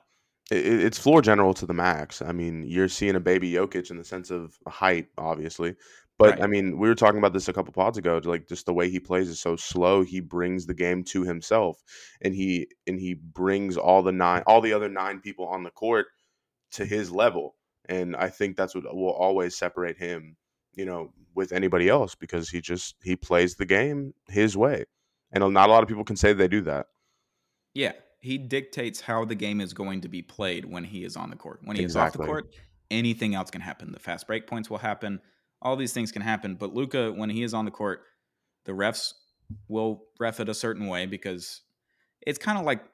It, 0.51 0.67
it- 0.67 0.81
it's 0.85 0.99
floor 0.99 1.23
general 1.23 1.55
to 1.55 1.67
the 1.67 1.75
max. 1.75 2.23
I 2.23 2.33
mean, 2.33 2.65
you're 2.65 2.89
seeing 2.89 3.17
a 3.17 3.21
baby 3.21 3.53
Jokic 3.53 3.91
in 3.91 3.97
the 3.99 4.05
sense 4.05 4.31
of 4.31 4.59
height, 4.67 5.09
obviously. 5.19 5.77
But 6.19 6.33
Right. 6.35 6.43
I 6.43 6.47
mean, 6.49 6.79
we 6.79 6.87
were 6.87 6.95
talking 6.95 7.19
about 7.19 7.33
this 7.33 7.49
a 7.49 7.53
couple 7.53 7.73
pods 7.73 7.97
ago. 7.97 8.21
Like 8.23 8.47
just 8.47 8.67
the 8.67 8.75
way 8.75 8.91
he 8.91 9.01
plays 9.01 9.29
is 9.31 9.41
so 9.41 9.57
slow. 9.57 10.03
He 10.05 10.21
brings 10.21 10.67
the 10.67 10.75
game 10.75 11.03
to 11.05 11.23
himself, 11.25 11.83
and 12.21 12.35
he 12.35 12.69
and 12.87 13.01
he 13.01 13.15
brings 13.15 13.79
all 13.79 14.03
the 14.03 14.13
nine, 14.13 14.43
all 14.47 14.61
the 14.61 14.75
other 14.75 14.91
nine 14.91 15.21
people 15.21 15.47
on 15.47 15.63
the 15.63 15.71
court 15.71 16.09
to 16.73 16.85
his 16.85 17.11
level. 17.11 17.57
And 17.89 18.15
I 18.15 18.29
think 18.29 18.57
that's 18.57 18.75
what 18.75 18.85
will 18.95 19.13
always 19.13 19.57
separate 19.57 19.97
him, 19.97 20.37
you 20.75 20.85
know, 20.85 21.13
with 21.35 21.53
anybody 21.53 21.89
else 21.89 22.15
because 22.15 22.51
he 22.51 22.61
just 22.61 22.97
he 23.03 23.17
plays 23.17 23.55
the 23.55 23.65
game 23.65 24.13
his 24.29 24.59
way, 24.59 24.85
and 25.33 25.41
not 25.55 25.71
a 25.71 25.73
lot 25.73 25.83
of 25.83 25.89
people 25.89 26.05
can 26.05 26.17
say 26.17 26.35
they 26.35 26.49
do 26.49 26.61
that. 26.63 26.87
Yeah, 27.75 27.93
he 28.21 28.39
dictates 28.39 29.01
how 29.01 29.25
the 29.25 29.35
game 29.35 29.61
is 29.61 29.73
going 29.73 30.03
to 30.03 30.09
be 30.09 30.23
played 30.23 30.65
when 30.65 30.85
he 30.85 31.05
is 31.05 31.17
on 31.17 31.31
the 31.31 31.37
court. 31.37 31.61
When 31.65 31.77
he 31.77 31.85
is 31.85 31.97
off 31.97 32.13
the 32.13 32.19
court, 32.19 32.55
anything 32.91 33.35
else 33.35 33.51
can 33.51 33.61
happen. 33.61 33.93
The 33.93 33.99
fast 33.99 34.27
break 34.27 34.47
points 34.47 34.69
will 34.69 34.79
happen. 34.79 35.21
All 35.63 35.77
these 35.77 35.93
things 35.93 36.13
can 36.13 36.23
happen. 36.23 36.55
But 36.55 36.75
Luka, 36.75 37.13
when 37.13 37.31
he 37.31 37.43
is 37.43 37.55
on 37.55 37.65
the 37.65 37.71
court, 37.71 38.03
the 38.65 38.73
refs 38.73 39.15
will 39.69 40.05
ref 40.19 40.41
it 40.41 40.49
a 40.49 40.55
certain 40.55 40.87
way 40.87 41.07
because 41.07 41.63
it's 42.23 42.39
kind 42.39 42.59
of 42.59 42.65
like 42.65 42.85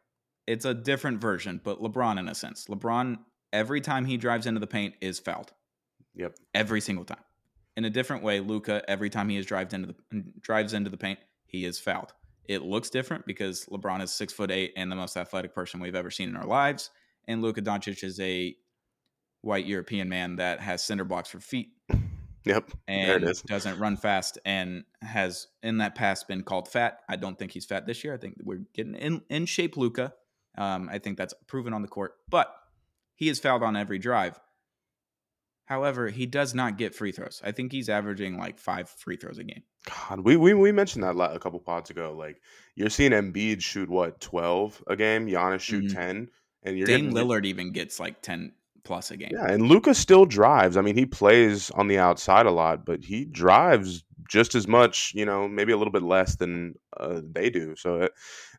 it's 0.47 0.65
a 0.65 0.75
different 0.75 1.21
version, 1.21 1.61
but 1.62 1.83
LeBron 1.83 2.19
in 2.19 2.29
a 2.29 2.35
sense. 2.35 2.67
LeBron, 2.67 3.19
every 3.53 3.81
time 3.81 4.05
he 4.05 4.17
drives 4.17 4.47
into 4.47 4.61
the 4.61 4.67
paint, 4.67 4.95
is 5.01 5.19
fouled. 5.19 5.53
Yep. 6.15 6.37
Every 6.55 6.81
single 6.81 7.05
time. 7.05 7.23
In 7.77 7.85
a 7.85 7.91
different 7.91 8.23
way, 8.23 8.41
Luka, 8.41 8.83
every 8.89 9.11
time 9.11 9.29
he 9.29 9.37
is 9.37 9.45
drives 9.45 9.75
into 9.75 9.89
the 9.89 10.25
drives 10.41 10.73
into 10.73 10.89
the 10.89 10.97
paint, 10.97 11.19
he 11.47 11.65
is 11.65 11.79
fouled. 11.79 12.12
It 12.49 12.63
looks 12.63 12.91
different 12.91 13.27
because 13.27 13.67
LeBron 13.67 14.03
is 14.03 14.13
six 14.13 14.33
foot 14.33 14.51
eight 14.51 14.73
and 14.77 14.91
the 14.91 14.97
most 14.97 15.17
athletic 15.17 15.55
person 15.55 15.81
we've 15.81 15.95
ever 15.95 16.11
seen 16.11 16.29
in 16.29 16.37
our 16.37 16.47
lives, 16.47 16.91
and 17.27 17.43
Luka 17.43 17.63
Doncic 17.63 18.05
is 18.05 18.21
a 18.21 18.55
white 19.43 19.67
European 19.67 20.09
man 20.09 20.37
that 20.37 20.61
has 20.61 20.83
cinder 20.83 21.05
blocks 21.05 21.29
for 21.29 21.41
feet 21.41 21.69
Yep. 22.47 22.71
there 22.87 23.17
it 23.17 23.25
and 23.25 23.43
doesn't 23.47 23.79
run 23.81 23.97
fast 23.97 24.39
and 24.45 24.85
has 25.03 25.49
in 25.65 25.79
that 25.79 25.97
past 25.97 26.29
been 26.29 26.45
called 26.45 26.69
fat. 26.69 27.01
I 27.09 27.17
don't 27.17 27.37
think 27.37 27.51
he's 27.51 27.65
fat 27.65 27.87
this 27.87 28.05
year. 28.05 28.15
I 28.15 28.19
think 28.19 28.37
we're 28.43 28.63
getting 28.73 28.95
in, 28.95 29.23
in 29.29 29.47
shape, 29.47 29.77
Luka. 29.77 30.15
Um, 30.57 30.89
I 30.91 31.01
think 31.01 31.19
that's 31.19 31.35
proven 31.49 31.75
on 31.75 31.83
the 31.83 31.89
court, 31.89 32.15
but 32.31 32.55
he 33.17 33.29
is 33.29 33.41
fouled 33.41 33.65
on 33.65 33.77
every 33.77 33.99
drive. 33.99 34.39
However, 35.65 36.09
he 36.09 36.25
does 36.25 36.55
not 36.55 36.79
get 36.79 36.95
free 36.95 37.11
throws. 37.11 37.43
I 37.45 37.51
think 37.51 37.73
he's 37.73 37.89
averaging 37.89 38.39
like 38.39 38.61
five 38.61 38.89
free 38.89 39.17
throws 39.17 39.39
a 39.39 39.45
game. 39.45 39.65
God, 39.87 40.20
we, 40.20 40.37
we 40.37 40.53
we 40.55 40.72
mentioned 40.72 41.05
that 41.05 41.16
la- 41.16 41.33
a 41.33 41.38
couple 41.38 41.61
pods 41.61 41.90
ago. 41.90 42.14
Like 42.16 42.40
you're 42.75 42.90
seeing 42.90 43.12
Embiid 43.12 43.62
shoot 43.62 43.88
what 43.88 44.20
twelve 44.20 44.83
a 44.87 44.96
game, 44.96 45.27
Giannis 45.27 45.61
shoot 45.61 45.85
Mhm. 45.85 45.94
ten, 45.94 46.31
and 46.62 46.77
you're 46.77 46.87
Dame 46.87 47.12
getting 47.12 47.14
Lillard 47.14 47.44
even 47.46 47.72
gets 47.72 48.01
like 48.01 48.20
10 48.22 48.53
plus 48.85 49.11
a 49.11 49.16
game. 49.16 49.31
Yeah, 49.33 49.53
and 49.53 49.66
Luka 49.68 49.94
still 49.94 50.27
drives. 50.27 50.77
I 50.77 50.81
mean, 50.83 50.96
he 50.96 51.07
plays 51.07 51.70
on 51.70 51.88
the 51.88 51.99
outside 51.99 52.46
a 52.46 52.51
lot, 52.51 52.85
but 52.85 53.05
he 53.05 53.25
drives 53.25 54.05
just 54.29 54.55
as 54.55 54.66
much. 54.66 55.12
You 55.14 55.25
know, 55.25 55.49
maybe 55.49 55.72
a 55.72 55.77
little 55.77 55.92
bit 55.92 56.03
less 56.03 56.37
than 56.37 56.75
uh, 56.99 57.20
they 57.33 57.51
do. 57.51 57.75
So 57.77 58.03
it, 58.03 58.12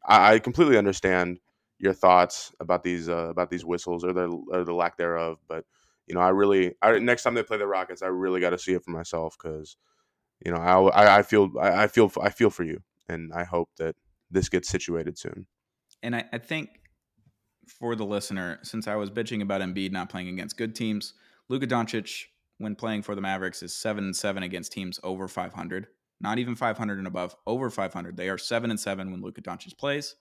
I, 0.05 0.33
I 0.35 0.39
completely 0.39 0.77
understand 0.77 1.39
your 1.79 1.93
thoughts 1.93 2.51
about 2.59 2.83
these 2.83 3.09
uh, 3.09 3.27
about 3.29 3.49
these 3.49 3.65
whistles 3.65 4.03
or 4.03 4.13
the 4.13 4.27
or 4.51 4.63
the 4.63 4.73
lack 4.73 4.97
thereof. 4.97 5.39
But 5.47 5.65
you 6.07 6.15
know, 6.15 6.21
I 6.21 6.29
really 6.29 6.75
I, 6.81 6.99
next 6.99 7.23
time 7.23 7.33
they 7.33 7.43
play 7.43 7.57
the 7.57 7.67
Rockets, 7.67 8.01
I 8.01 8.07
really 8.07 8.39
got 8.41 8.51
to 8.51 8.57
see 8.59 8.73
it 8.73 8.83
for 8.83 8.91
myself 8.91 9.37
because 9.41 9.77
you 10.43 10.51
know 10.51 10.57
I, 10.57 11.03
I, 11.03 11.17
I 11.19 11.21
feel 11.23 11.51
I, 11.59 11.87
feel 11.87 12.11
I 12.21 12.29
feel 12.29 12.49
for 12.49 12.63
you, 12.63 12.81
and 13.07 13.33
I 13.33 13.43
hope 13.43 13.69
that 13.77 13.95
this 14.29 14.49
gets 14.49 14.69
situated 14.69 15.17
soon. 15.17 15.47
And 16.03 16.15
I, 16.15 16.25
I 16.31 16.37
think 16.37 16.69
for 17.79 17.95
the 17.95 18.05
listener, 18.05 18.59
since 18.63 18.87
I 18.87 18.95
was 18.95 19.09
bitching 19.09 19.41
about 19.41 19.61
Embiid 19.61 19.91
not 19.91 20.09
playing 20.09 20.29
against 20.29 20.57
good 20.57 20.75
teams, 20.75 21.13
Luka 21.49 21.67
Doncic, 21.67 22.25
when 22.57 22.75
playing 22.75 23.01
for 23.01 23.15
the 23.15 23.21
Mavericks, 23.21 23.63
is 23.63 23.75
seven 23.75 24.05
and 24.05 24.15
seven 24.15 24.43
against 24.43 24.71
teams 24.71 24.99
over 25.03 25.27
500. 25.27 25.87
Not 26.19 26.39
even 26.39 26.55
500 26.55 26.97
and 26.97 27.07
above, 27.07 27.35
over 27.45 27.69
500. 27.69 28.17
They 28.17 28.29
are 28.29 28.37
seven 28.37 28.71
and 28.71 28.79
seven 28.79 29.11
when 29.11 29.21
Luka 29.21 29.41
Doncic 29.41 29.77
plays 29.77 30.15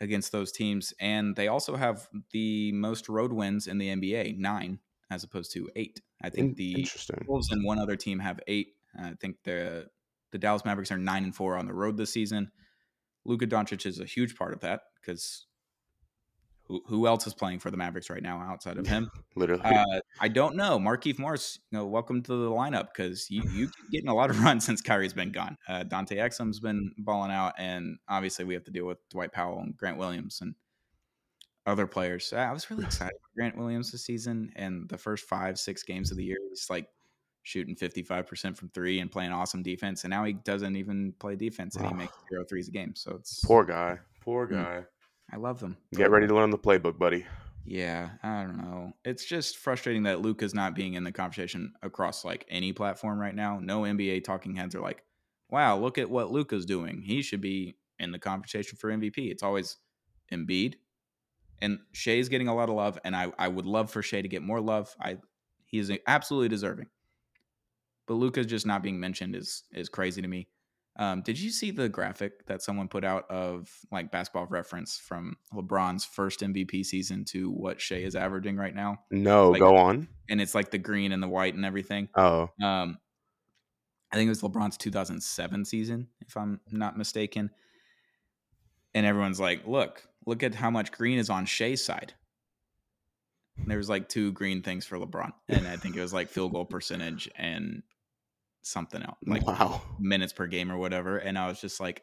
against 0.00 0.30
those 0.30 0.52
teams, 0.52 0.94
and 1.00 1.34
they 1.34 1.48
also 1.48 1.74
have 1.74 2.08
the 2.32 2.70
most 2.72 3.08
road 3.08 3.32
wins 3.32 3.66
in 3.66 3.78
the 3.78 3.88
NBA, 3.88 4.38
nine 4.38 4.78
as 5.10 5.24
opposed 5.24 5.52
to 5.52 5.68
eight. 5.74 6.00
I 6.22 6.30
think 6.30 6.56
the. 6.56 6.86
Wolves 7.26 7.50
and 7.50 7.64
one 7.64 7.78
other 7.78 7.96
team 7.96 8.18
have 8.20 8.40
eight. 8.46 8.74
I 8.98 9.14
think 9.20 9.36
the 9.44 9.88
the 10.30 10.38
Dallas 10.38 10.64
Mavericks 10.64 10.92
are 10.92 10.98
nine 10.98 11.24
and 11.24 11.34
four 11.34 11.56
on 11.56 11.66
the 11.66 11.72
road 11.72 11.96
this 11.96 12.12
season. 12.12 12.50
Luka 13.24 13.46
Doncic 13.46 13.86
is 13.86 14.00
a 14.00 14.04
huge 14.04 14.36
part 14.36 14.52
of 14.52 14.60
that 14.60 14.82
because 15.00 15.46
who, 16.68 16.82
who 16.86 17.06
else 17.06 17.26
is 17.26 17.34
playing 17.34 17.58
for 17.58 17.70
the 17.70 17.76
Mavericks 17.76 18.10
right 18.10 18.22
now 18.22 18.38
outside 18.38 18.76
of 18.76 18.86
him? 18.88 19.10
Literally. 19.34 19.62
Uh, 19.64 20.00
I 20.20 20.28
don't 20.28 20.56
know. 20.56 20.78
Markieff 20.78 21.18
Morris, 21.18 21.58
you 21.70 21.78
know, 21.78 21.86
welcome 21.86 22.22
to 22.22 22.36
the 22.36 22.50
lineup 22.50 22.88
because 22.94 23.30
you 23.30 23.42
you 23.50 23.70
getting 23.90 24.08
a 24.08 24.14
lot 24.14 24.30
of 24.30 24.40
runs 24.44 24.64
since 24.64 24.82
Kyrie's 24.82 25.12
been 25.12 25.32
gone. 25.32 25.56
Uh, 25.66 25.82
Dante 25.82 26.16
Exum's 26.16 26.60
been 26.60 26.92
balling 26.98 27.30
out, 27.30 27.54
and 27.58 27.98
obviously 28.08 28.44
we 28.44 28.54
have 28.54 28.64
to 28.64 28.70
deal 28.70 28.86
with 28.86 28.98
Dwight 29.10 29.32
Powell 29.32 29.60
and 29.60 29.76
Grant 29.76 29.98
Williams 29.98 30.40
and 30.40 30.54
other 31.66 31.86
players. 31.86 32.32
I 32.32 32.52
was 32.52 32.70
really 32.70 32.84
excited 32.84 33.16
for 33.20 33.30
Grant 33.36 33.56
Williams 33.56 33.92
this 33.92 34.04
season, 34.04 34.52
and 34.56 34.88
the 34.88 34.98
first 34.98 35.24
five 35.26 35.58
six 35.58 35.82
games 35.82 36.10
of 36.10 36.16
the 36.16 36.24
year, 36.24 36.38
he's 36.50 36.68
like 36.70 36.88
shooting 37.48 37.74
fifty 37.74 38.02
five 38.02 38.26
percent 38.26 38.56
from 38.58 38.68
three 38.68 39.00
and 39.00 39.10
playing 39.10 39.32
awesome 39.32 39.62
defense, 39.62 40.04
and 40.04 40.10
now 40.10 40.22
he 40.24 40.34
doesn't 40.34 40.76
even 40.76 41.12
play 41.18 41.34
defense, 41.34 41.76
and 41.76 41.86
he 41.86 41.94
makes 41.94 42.12
zero 42.30 42.44
threes 42.48 42.68
a 42.68 42.70
game. 42.70 42.94
So 42.94 43.12
it's 43.16 43.42
Poor 43.44 43.64
guy. 43.64 43.98
Poor 44.20 44.46
Mm. 44.46 44.50
guy. 44.52 44.84
I 45.32 45.36
love 45.36 45.58
them. 45.60 45.76
Get 45.94 46.10
ready 46.10 46.26
to 46.26 46.34
learn 46.34 46.50
the 46.50 46.58
playbook, 46.58 46.98
buddy. 46.98 47.24
Yeah, 47.64 48.10
I 48.22 48.42
don't 48.44 48.56
know. 48.56 48.92
It's 49.04 49.24
just 49.24 49.58
frustrating 49.58 50.04
that 50.04 50.20
Luka's 50.22 50.54
not 50.54 50.74
being 50.74 50.94
in 50.94 51.04
the 51.04 51.12
conversation 51.12 51.72
across 51.82 52.24
like 52.24 52.46
any 52.48 52.72
platform 52.72 53.18
right 53.18 53.34
now. 53.34 53.58
No 53.60 53.82
NBA 53.82 54.24
talking 54.24 54.54
heads 54.56 54.74
are 54.74 54.80
like, 54.80 55.02
"Wow, 55.50 55.78
look 55.78 55.98
at 55.98 56.08
what 56.08 56.30
Luka's 56.30 56.64
doing. 56.66 57.02
He 57.02 57.20
should 57.22 57.40
be 57.42 57.76
in 57.98 58.12
the 58.12 58.18
conversation 58.18 58.76
for 58.78 58.90
MVP." 58.90 59.30
It's 59.30 59.42
always 59.42 59.76
Embiid, 60.32 60.74
and 61.60 61.78
Shai's 61.92 62.28
getting 62.28 62.48
a 62.48 62.54
lot 62.54 62.68
of 62.68 62.74
love, 62.74 62.98
and 63.04 63.14
I 63.16 63.32
I 63.38 63.48
would 63.48 63.66
love 63.66 63.90
for 63.90 64.02
Shai 64.02 64.22
to 64.22 64.28
get 64.28 64.42
more 64.42 64.60
love. 64.60 64.94
I 65.00 65.18
he 65.66 65.78
is 65.78 65.92
absolutely 66.06 66.48
deserving, 66.48 66.86
but 68.08 68.14
Luka's 68.14 68.46
just 68.46 68.66
not 68.66 68.82
being 68.82 68.98
mentioned 68.98 69.36
is 69.36 69.62
is 69.72 69.88
crazy 69.88 70.20
to 70.22 70.28
me. 70.28 70.48
Um, 70.96 71.22
did 71.22 71.38
you 71.38 71.50
see 71.50 71.70
the 71.70 71.88
graphic 71.88 72.44
that 72.46 72.60
someone 72.60 72.88
put 72.88 73.04
out 73.04 73.30
of 73.30 73.70
like 73.92 74.10
basketball 74.10 74.46
reference 74.46 74.98
from 74.98 75.36
LeBron's 75.54 76.04
first 76.04 76.40
MVP 76.40 76.84
season 76.84 77.24
to 77.26 77.52
what 77.52 77.80
Shai 77.80 77.96
is 77.98 78.16
averaging 78.16 78.56
right 78.56 78.74
now? 78.74 78.98
No, 79.12 79.50
Like- 79.50 79.60
go 79.60 79.76
on. 79.76 80.08
And 80.28 80.40
it's 80.40 80.56
like 80.56 80.72
the 80.72 80.78
green 80.78 81.12
and 81.12 81.22
the 81.22 81.28
white 81.28 81.54
and 81.54 81.64
everything. 81.64 82.08
Oh, 82.16 82.50
Um, 82.60 82.98
I 84.10 84.16
think 84.16 84.26
it 84.26 84.30
was 84.30 84.42
LeBron's 84.42 84.76
2007 84.76 85.64
season, 85.66 86.08
if 86.20 86.36
I'm 86.36 86.60
not 86.72 86.98
mistaken. 86.98 87.50
And 88.92 89.06
everyone's 89.06 89.38
like, 89.38 89.66
look, 89.68 90.02
look 90.26 90.42
at 90.42 90.54
how 90.56 90.70
much 90.70 90.90
green 90.90 91.18
is 91.18 91.30
on 91.30 91.46
Shai's 91.46 91.84
side. 91.84 92.14
And 93.56 93.70
there 93.70 93.78
was 93.78 93.88
like 93.88 94.08
two 94.08 94.32
green 94.32 94.62
things 94.62 94.84
for 94.84 94.98
LeBron. 94.98 95.32
And 95.48 95.68
I 95.68 95.76
think 95.76 95.96
it 95.96 96.00
was 96.00 96.12
like 96.12 96.28
field 96.28 96.52
goal 96.52 96.64
percentage 96.64 97.28
and 97.36 97.82
something 98.62 99.02
else, 99.02 99.18
like 99.26 99.46
wow. 99.46 99.80
minutes 99.98 100.32
per 100.32 100.46
game 100.46 100.70
or 100.70 100.78
whatever. 100.78 101.18
And 101.18 101.38
I 101.38 101.48
was 101.48 101.60
just 101.60 101.80
like, 101.80 102.02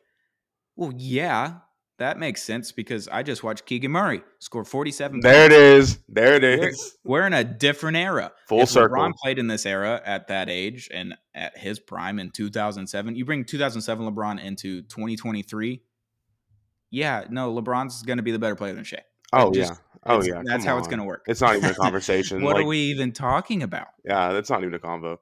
well, 0.75 0.91
yeah, 0.95 1.55
that 1.97 2.19
makes 2.19 2.43
sense 2.43 2.71
because 2.73 3.07
I 3.07 3.23
just 3.23 3.41
watched 3.43 3.65
Keegan 3.65 3.91
Murray 3.91 4.21
score 4.39 4.65
47 4.65 5.21
There 5.21 5.45
it 5.45 5.51
points. 5.51 5.91
is. 5.93 5.99
There 6.09 6.33
it 6.35 6.43
is. 6.43 6.59
We're- 6.59 6.75
We're 7.21 7.27
in 7.27 7.33
a 7.33 7.43
different 7.43 7.95
era. 7.97 8.33
Full 8.49 8.61
if 8.61 8.69
circle. 8.69 8.97
LeBron 8.97 9.13
played 9.23 9.39
in 9.39 9.47
this 9.47 9.65
era 9.65 10.01
at 10.03 10.27
that 10.27 10.49
age 10.49 10.89
and 10.93 11.15
at 11.33 11.57
his 11.57 11.79
prime 11.79 12.19
in 12.19 12.31
2007, 12.31 13.15
you 13.15 13.23
bring 13.23 13.45
2007 13.45 14.13
LeBron 14.13 14.43
into 14.43 14.81
2023. 14.83 15.81
Yeah, 16.91 17.25
no, 17.29 17.53
LeBron's 17.53 18.01
going 18.03 18.17
to 18.17 18.23
be 18.23 18.31
the 18.31 18.39
better 18.39 18.55
player 18.55 18.73
than 18.73 18.83
Shai. 18.83 19.01
Oh 19.33 19.51
just- 19.51 19.71
yeah. 19.71 19.77
Oh 20.07 20.21
yeah. 20.21 20.41
that's 20.45 20.63
come 20.63 20.73
how 20.73 20.77
it's 20.77 20.87
going 20.87 20.99
to 20.99 21.05
work. 21.05 21.23
It's 21.27 21.41
not 21.41 21.55
even 21.55 21.71
a 21.71 21.73
conversation. 21.81 22.43
what 22.43 22.55
like, 22.57 22.63
are 22.63 22.67
we 22.67 22.77
even 22.77 23.11
talking 23.11 23.63
about? 23.63 23.87
Yeah, 24.03 24.33
that's 24.33 24.49
not 24.49 24.61
even 24.61 24.73
a 24.75 24.79
convo. 24.79 25.17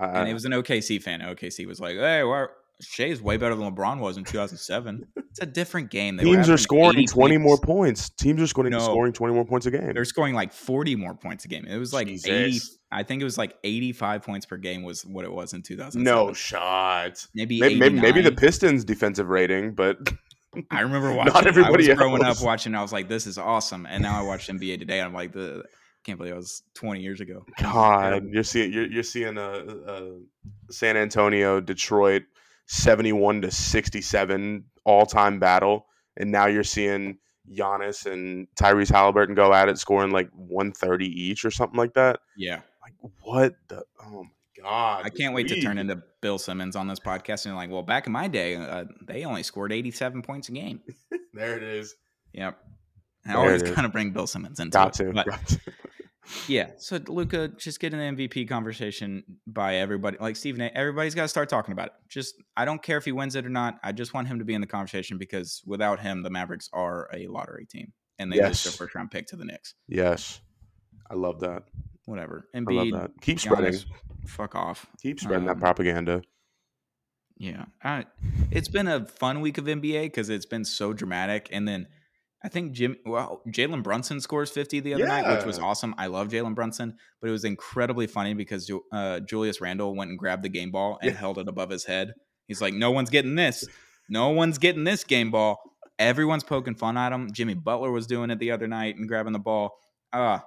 Uh, 0.00 0.04
and 0.14 0.28
it 0.28 0.34
was 0.34 0.44
an 0.44 0.52
OKC 0.52 1.02
fan. 1.02 1.20
OKC 1.20 1.66
was 1.66 1.80
like, 1.80 1.96
"Hey, 1.96 2.22
why, 2.22 2.46
Shai's 2.80 3.20
way 3.20 3.36
better 3.36 3.54
than 3.56 3.74
LeBron 3.74 3.98
was 3.98 4.16
in 4.16 4.24
2007." 4.24 5.06
it's 5.16 5.40
a 5.40 5.46
different 5.46 5.90
game. 5.90 6.16
They 6.16 6.24
teams 6.24 6.48
are 6.48 6.56
scoring 6.56 6.98
80 6.98 7.06
20 7.06 7.38
more 7.38 7.56
points. 7.58 7.66
points. 7.66 8.10
Teams 8.10 8.40
are 8.42 8.46
scoring 8.46 8.70
No. 8.72 8.78
scoring 8.78 9.12
20 9.12 9.34
more 9.34 9.44
points 9.44 9.66
a 9.66 9.70
game. 9.72 9.92
They're 9.92 10.04
scoring 10.04 10.34
like 10.34 10.52
40 10.52 10.94
more 10.96 11.14
points 11.14 11.44
a 11.44 11.48
game. 11.48 11.64
It 11.66 11.76
was 11.78 11.92
like 11.92 12.08
80. 12.08 12.60
I 12.92 13.02
think 13.02 13.20
it 13.20 13.24
was 13.24 13.36
like 13.36 13.54
85 13.64 14.22
points 14.22 14.46
per 14.46 14.56
game 14.56 14.82
was 14.82 15.04
what 15.04 15.24
it 15.24 15.32
was 15.32 15.52
in 15.52 15.62
2007. 15.62 16.02
no 16.04 16.32
shot. 16.32 17.26
maybe 17.34 17.60
Maybe, 17.60 17.74
maybe, 17.78 18.00
maybe 18.00 18.22
the 18.22 18.32
Pistons' 18.32 18.84
defensive 18.84 19.28
rating, 19.28 19.74
but 19.74 19.98
I 20.70 20.80
remember 20.80 21.12
watching. 21.12 21.24
Not 21.34 21.44
watching. 21.44 21.48
everybody 21.48 21.88
I 21.90 21.92
was 21.94 21.98
growing 21.98 22.24
up 22.24 22.40
watching. 22.40 22.74
I 22.74 22.80
was 22.82 22.92
like, 22.92 23.08
"This 23.08 23.26
is 23.26 23.36
awesome," 23.36 23.84
and 23.86 24.02
now 24.02 24.18
I 24.18 24.22
watch 24.22 24.46
NBA 24.48 24.78
today. 24.78 25.00
I'm 25.02 25.12
like, 25.12 25.32
"The 25.32 25.64
can't 26.08 26.18
believe 26.18 26.32
it 26.32 26.36
was 26.36 26.62
20 26.74 27.00
years 27.00 27.20
ago." 27.20 27.44
God, 27.60 28.24
you're 28.30 28.42
seeing 28.42 28.72
you're, 28.72 28.86
you're 28.86 29.02
seeing 29.02 29.36
a, 29.38 29.50
a 29.86 30.18
San 30.70 30.96
Antonio 30.96 31.60
Detroit 31.60 32.22
71 32.66 33.42
to 33.42 33.50
67 33.50 34.64
all 34.84 35.06
time 35.06 35.38
battle, 35.38 35.86
and 36.16 36.30
now 36.30 36.46
you're 36.46 36.64
seeing 36.64 37.18
Giannis 37.50 38.06
and 38.10 38.46
Tyrese 38.58 38.90
Halliburton 38.92 39.34
go 39.34 39.52
at 39.54 39.68
it, 39.68 39.78
scoring 39.78 40.10
like 40.10 40.30
130 40.34 41.06
each 41.06 41.44
or 41.44 41.50
something 41.50 41.78
like 41.78 41.94
that. 41.94 42.20
Yeah, 42.36 42.60
Like 42.82 42.94
what 43.22 43.54
the? 43.68 43.84
Oh 44.04 44.24
my 44.24 44.62
god! 44.62 45.02
I 45.04 45.10
can't 45.10 45.34
wait 45.34 45.48
to 45.48 45.60
turn 45.60 45.78
into 45.78 46.02
Bill 46.20 46.38
Simmons 46.38 46.76
on 46.76 46.88
this 46.88 47.00
podcast 47.00 47.46
and 47.46 47.54
like, 47.56 47.70
well, 47.70 47.82
back 47.82 48.06
in 48.06 48.12
my 48.12 48.28
day, 48.28 48.56
uh, 48.56 48.84
they 49.06 49.24
only 49.24 49.42
scored 49.42 49.72
87 49.72 50.22
points 50.22 50.48
a 50.48 50.52
game. 50.52 50.80
There 51.34 51.56
it 51.56 51.62
is. 51.62 51.94
Yep. 52.32 52.58
I 53.28 53.34
always 53.34 53.62
kind 53.62 53.86
of 53.86 53.92
bring 53.92 54.10
Bill 54.10 54.26
Simmons 54.26 54.58
into 54.58 54.70
Got 54.76 54.98
it. 54.98 55.04
to. 55.04 55.12
But 55.12 55.26
got 55.26 55.46
to. 55.46 55.60
Yeah, 56.46 56.70
so 56.78 56.98
Luka 57.08 57.48
just 57.48 57.80
getting 57.80 57.98
the 57.98 58.04
MVP 58.26 58.48
conversation 58.48 59.24
by 59.46 59.76
everybody. 59.76 60.18
Like 60.20 60.36
Stephen 60.36 60.60
A. 60.60 60.66
Everybody's 60.66 61.14
got 61.14 61.22
to 61.22 61.28
start 61.28 61.48
talking 61.48 61.72
about 61.72 61.86
it. 61.86 61.92
Just 62.08 62.34
I 62.56 62.64
don't 62.64 62.82
care 62.82 62.98
if 62.98 63.04
he 63.04 63.12
wins 63.12 63.34
it 63.34 63.46
or 63.46 63.50
not. 63.50 63.78
I 63.82 63.92
just 63.92 64.12
want 64.14 64.28
him 64.28 64.38
to 64.38 64.44
be 64.44 64.54
in 64.54 64.60
the 64.60 64.66
conversation 64.66 65.16
because 65.18 65.62
without 65.66 66.00
him, 66.00 66.22
the 66.22 66.30
Mavericks 66.30 66.68
are 66.72 67.08
a 67.14 67.26
lottery 67.28 67.66
team 67.66 67.92
and 68.18 68.32
they 68.32 68.42
lose 68.42 68.62
their 68.64 68.72
first 68.72 68.94
round 68.94 69.10
pick 69.10 69.26
to 69.28 69.36
the 69.36 69.44
Knicks. 69.44 69.74
Yes, 69.88 70.40
I 71.10 71.14
love 71.14 71.40
that. 71.40 71.64
Whatever. 72.04 72.48
And 72.54 72.66
be. 72.66 72.92
Keep 73.22 73.40
spreading. 73.40 73.72
Giannis, 73.72 73.84
fuck 74.26 74.54
off. 74.54 74.86
Keep 75.02 75.20
spreading 75.20 75.48
Um, 75.48 75.54
that 75.54 75.60
propaganda. 75.60 76.22
Yeah, 77.36 77.66
I, 77.84 78.06
it's 78.50 78.68
been 78.68 78.88
a 78.88 79.04
fun 79.06 79.40
week 79.40 79.58
of 79.58 79.66
NBA 79.66 80.04
because 80.04 80.28
it's 80.28 80.46
been 80.46 80.64
so 80.64 80.92
dramatic. 80.92 81.48
And 81.52 81.68
then 81.68 81.86
I 82.42 82.48
think 82.48 82.72
Jim, 82.72 82.96
well, 83.04 83.42
Jalen 83.48 83.82
Brunson 83.82 84.20
scores 84.20 84.50
fifty 84.50 84.78
the 84.80 84.94
other 84.94 85.06
night, 85.06 85.36
which 85.36 85.44
was 85.44 85.58
awesome. 85.58 85.94
I 85.98 86.06
love 86.06 86.28
Jalen 86.28 86.54
Brunson, 86.54 86.96
but 87.20 87.28
it 87.28 87.32
was 87.32 87.44
incredibly 87.44 88.06
funny 88.06 88.32
because 88.34 88.70
uh, 88.92 89.18
Julius 89.20 89.60
Randle 89.60 89.96
went 89.96 90.10
and 90.10 90.18
grabbed 90.18 90.44
the 90.44 90.48
game 90.48 90.70
ball 90.70 90.98
and 91.02 91.10
Yeah. 91.12 91.18
held 91.18 91.38
it 91.38 91.48
above 91.48 91.70
his 91.70 91.84
head. 91.84 92.14
He's 92.46 92.60
like, 92.62 92.74
"No 92.74 92.92
one's 92.92 93.10
getting 93.10 93.34
this. 93.34 93.66
No 94.08 94.30
one's 94.30 94.58
getting 94.58 94.84
this 94.84 95.02
game 95.02 95.30
ball." 95.32 95.58
Everyone's 95.98 96.44
poking 96.44 96.76
fun 96.76 96.96
at 96.96 97.12
him. 97.12 97.32
Jimmy 97.32 97.54
Butler 97.54 97.90
was 97.90 98.06
doing 98.06 98.30
it 98.30 98.38
the 98.38 98.52
other 98.52 98.68
night 98.68 98.94
and 98.96 99.08
grabbing 99.08 99.32
the 99.32 99.40
ball. 99.40 99.76
Ah, 100.12 100.46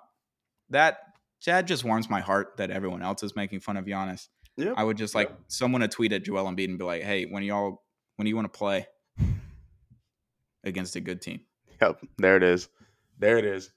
that 0.69 0.99
that 1.45 1.67
just 1.67 1.83
warms 1.83 2.09
my 2.09 2.21
heart 2.21 2.55
that 2.55 2.71
everyone 2.71 3.01
else 3.01 3.21
is 3.21 3.35
making 3.35 3.59
fun 3.59 3.75
of 3.75 3.83
Giannis. 3.83 4.29
Yep. 4.55 4.75
I 4.77 4.83
would 4.85 4.95
just 4.95 5.13
like 5.13 5.29
someone 5.49 5.81
to 5.81 5.89
tweet 5.89 6.13
at 6.13 6.23
Joel 6.23 6.45
Embiid 6.45 6.69
and 6.69 6.79
be 6.79 6.85
like, 6.85 7.03
"Hey, 7.03 7.25
when 7.25 7.43
y'all 7.43 7.83
when 8.15 8.23
do 8.25 8.29
you 8.29 8.35
want 8.37 8.51
to 8.51 8.57
play 8.57 8.87
against 10.63 10.95
a 10.95 11.01
good 11.01 11.21
team?" 11.21 11.41
Yep. 11.81 12.01
There 12.17 12.37
it 12.37 12.43
is. 12.43 12.69
There 13.19 13.37
it 13.37 13.45
is. 13.45 13.71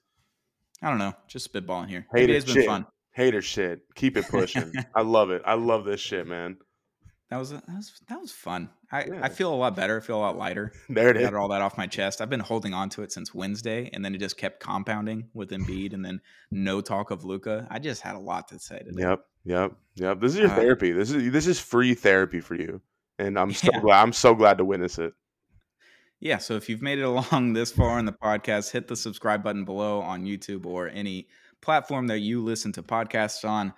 I 0.81 0.89
don't 0.89 0.99
know, 0.99 1.13
just 1.27 1.51
spitballing 1.51 1.89
here. 1.89 2.05
Hater 2.13 2.33
NBA's 2.33 2.45
been 2.45 2.53
shit. 2.55 2.65
fun. 2.67 2.85
Hater 3.11 3.41
shit. 3.41 3.81
Keep 3.95 4.17
it 4.17 4.27
pushing. 4.29 4.71
I 4.95 5.01
love 5.01 5.31
it. 5.31 5.41
I 5.45 5.53
love 5.53 5.85
this 5.85 6.01
shit, 6.01 6.27
man. 6.27 6.57
That 7.31 7.37
was 7.37 7.49
that 7.51 7.63
was 7.67 8.01
that 8.07 8.21
was 8.21 8.31
fun. 8.31 8.69
I 8.91 9.05
Yeah. 9.05 9.19
I 9.23 9.29
feel 9.29 9.51
a 9.51 9.55
lot 9.55 9.75
better. 9.75 9.97
I 9.97 9.99
feel 10.01 10.17
a 10.17 10.19
lot 10.21 10.37
lighter. 10.37 10.71
There 10.89 11.09
it 11.09 11.17
I 11.17 11.21
is. 11.21 11.29
got 11.29 11.33
all 11.39 11.47
that 11.47 11.61
off 11.61 11.77
my 11.77 11.87
chest. 11.87 12.21
I've 12.21 12.29
been 12.29 12.39
holding 12.41 12.73
on 12.73 12.89
to 12.89 13.01
it 13.01 13.11
since 13.11 13.33
Wednesday, 13.33 13.89
and 13.93 14.05
then 14.05 14.13
it 14.13 14.19
just 14.19 14.37
kept 14.37 14.59
compounding 14.59 15.29
with 15.33 15.49
Embiid, 15.49 15.93
and 15.93 16.05
then 16.05 16.21
no 16.51 16.81
talk 16.81 17.09
of 17.09 17.23
Luka. 17.23 17.67
I 17.71 17.79
just 17.79 18.01
had 18.01 18.15
a 18.15 18.19
lot 18.19 18.47
to 18.49 18.59
say 18.59 18.77
today. 18.79 19.01
Yep. 19.01 19.25
Yep. 19.45 19.71
Yep. 19.95 20.19
This 20.19 20.33
is 20.33 20.39
your 20.39 20.51
Uh, 20.51 20.55
therapy. 20.55 20.91
This 20.91 21.09
is 21.11 21.31
this 21.31 21.47
is 21.47 21.59
free 21.59 21.95
therapy 21.95 22.41
for 22.41 22.53
you. 22.55 22.81
And 23.17 23.39
I'm 23.39 23.53
so 23.53 23.69
Yeah. 23.73 23.79
glad 23.79 24.01
I'm 24.03 24.13
so 24.13 24.35
glad 24.35 24.57
to 24.59 24.65
witness 24.65 24.99
it. 24.99 25.13
Yeah, 26.19 26.37
so 26.37 26.55
if 26.55 26.69
you've 26.69 26.81
made 26.81 26.99
it 26.99 27.03
along 27.03 27.53
this 27.53 27.71
far 27.71 27.99
in 27.99 28.05
the 28.05 28.13
podcast, 28.13 28.71
hit 28.71 28.87
the 28.87 28.95
subscribe 28.95 29.43
button 29.43 29.65
below 29.65 30.01
on 30.01 30.23
YouTube 30.23 30.65
or 30.65 30.89
any 30.89 31.27
platform 31.61 32.07
that 32.07 32.19
you 32.19 32.43
listen 32.43 32.71
to 32.73 32.83
podcasts 32.83 33.47
on. 33.47 33.73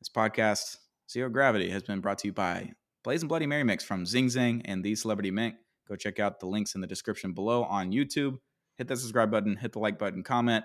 This 0.00 0.08
podcast, 0.08 0.76
Zero 1.10 1.28
Gravity, 1.28 1.70
has 1.70 1.82
been 1.82 2.00
brought 2.00 2.18
to 2.18 2.28
you 2.28 2.32
by 2.32 2.72
Blazing 3.02 3.28
Bloody 3.28 3.46
Mary 3.46 3.64
Mix 3.64 3.84
from 3.84 4.06
Zing 4.06 4.26
Zang 4.26 4.62
and 4.64 4.84
The 4.84 4.94
Celebrity 4.94 5.30
Mint. 5.30 5.54
Go 5.88 5.96
check 5.96 6.20
out 6.20 6.40
the 6.40 6.46
links 6.46 6.74
in 6.74 6.80
the 6.80 6.86
description 6.86 7.32
below 7.32 7.64
on 7.64 7.90
YouTube. 7.90 8.36
Hit 8.76 8.86
the 8.86 8.96
subscribe 8.96 9.30
button, 9.30 9.56
hit 9.56 9.72
the 9.72 9.78
like 9.78 9.98
button, 9.98 10.22
comment. 10.22 10.64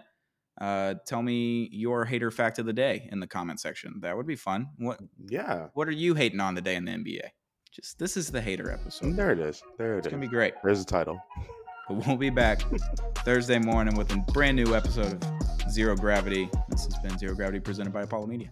Uh, 0.60 0.96
tell 1.08 1.24
me 1.24 1.70
your 1.72 2.06
hater 2.06 2.30
fact 2.30 2.60
of 2.60 2.66
the 2.66 2.74
day 2.74 3.10
in 3.12 3.20
the 3.20 3.28
comment 3.28 3.60
section. 3.60 4.00
That 4.02 4.16
would 4.16 4.28
be 4.28 4.36
fun. 4.36 4.68
What 4.78 5.00
Yeah. 5.18 5.68
What 5.74 5.88
are 5.88 5.92
you 5.92 6.14
hating 6.14 6.40
on 6.40 6.56
today 6.56 6.76
in 6.76 6.86
the 6.86 6.92
NBA? 6.92 7.30
Just 7.74 7.98
this 7.98 8.16
is 8.18 8.30
the 8.30 8.42
hater 8.42 8.72
episode. 8.72 9.16
There 9.16 9.32
it 9.32 9.40
is. 9.40 9.64
There 9.78 9.96
it 9.96 10.00
It's 10.00 10.08
is. 10.08 10.12
gonna 10.12 10.22
be 10.22 10.28
great. 10.28 10.54
There's 10.64 10.80
the 10.80 10.90
title. 10.90 11.20
But 11.90 12.08
we'll 12.08 12.16
be 12.16 12.30
back 12.30 12.62
Thursday 13.26 13.60
morning 13.60 13.96
with 13.96 14.10
a 14.14 14.18
brand 14.32 14.56
new 14.56 14.74
episode 14.74 15.22
of 15.22 15.70
Zero 15.70 15.98
Gravity. 15.98 16.50
This 16.70 16.86
has 16.86 16.98
been 17.00 17.18
Zero 17.18 17.36
Gravity 17.36 17.60
presented 17.60 17.92
by 17.92 18.04
Apollo 18.04 18.28
Media. 18.28 18.52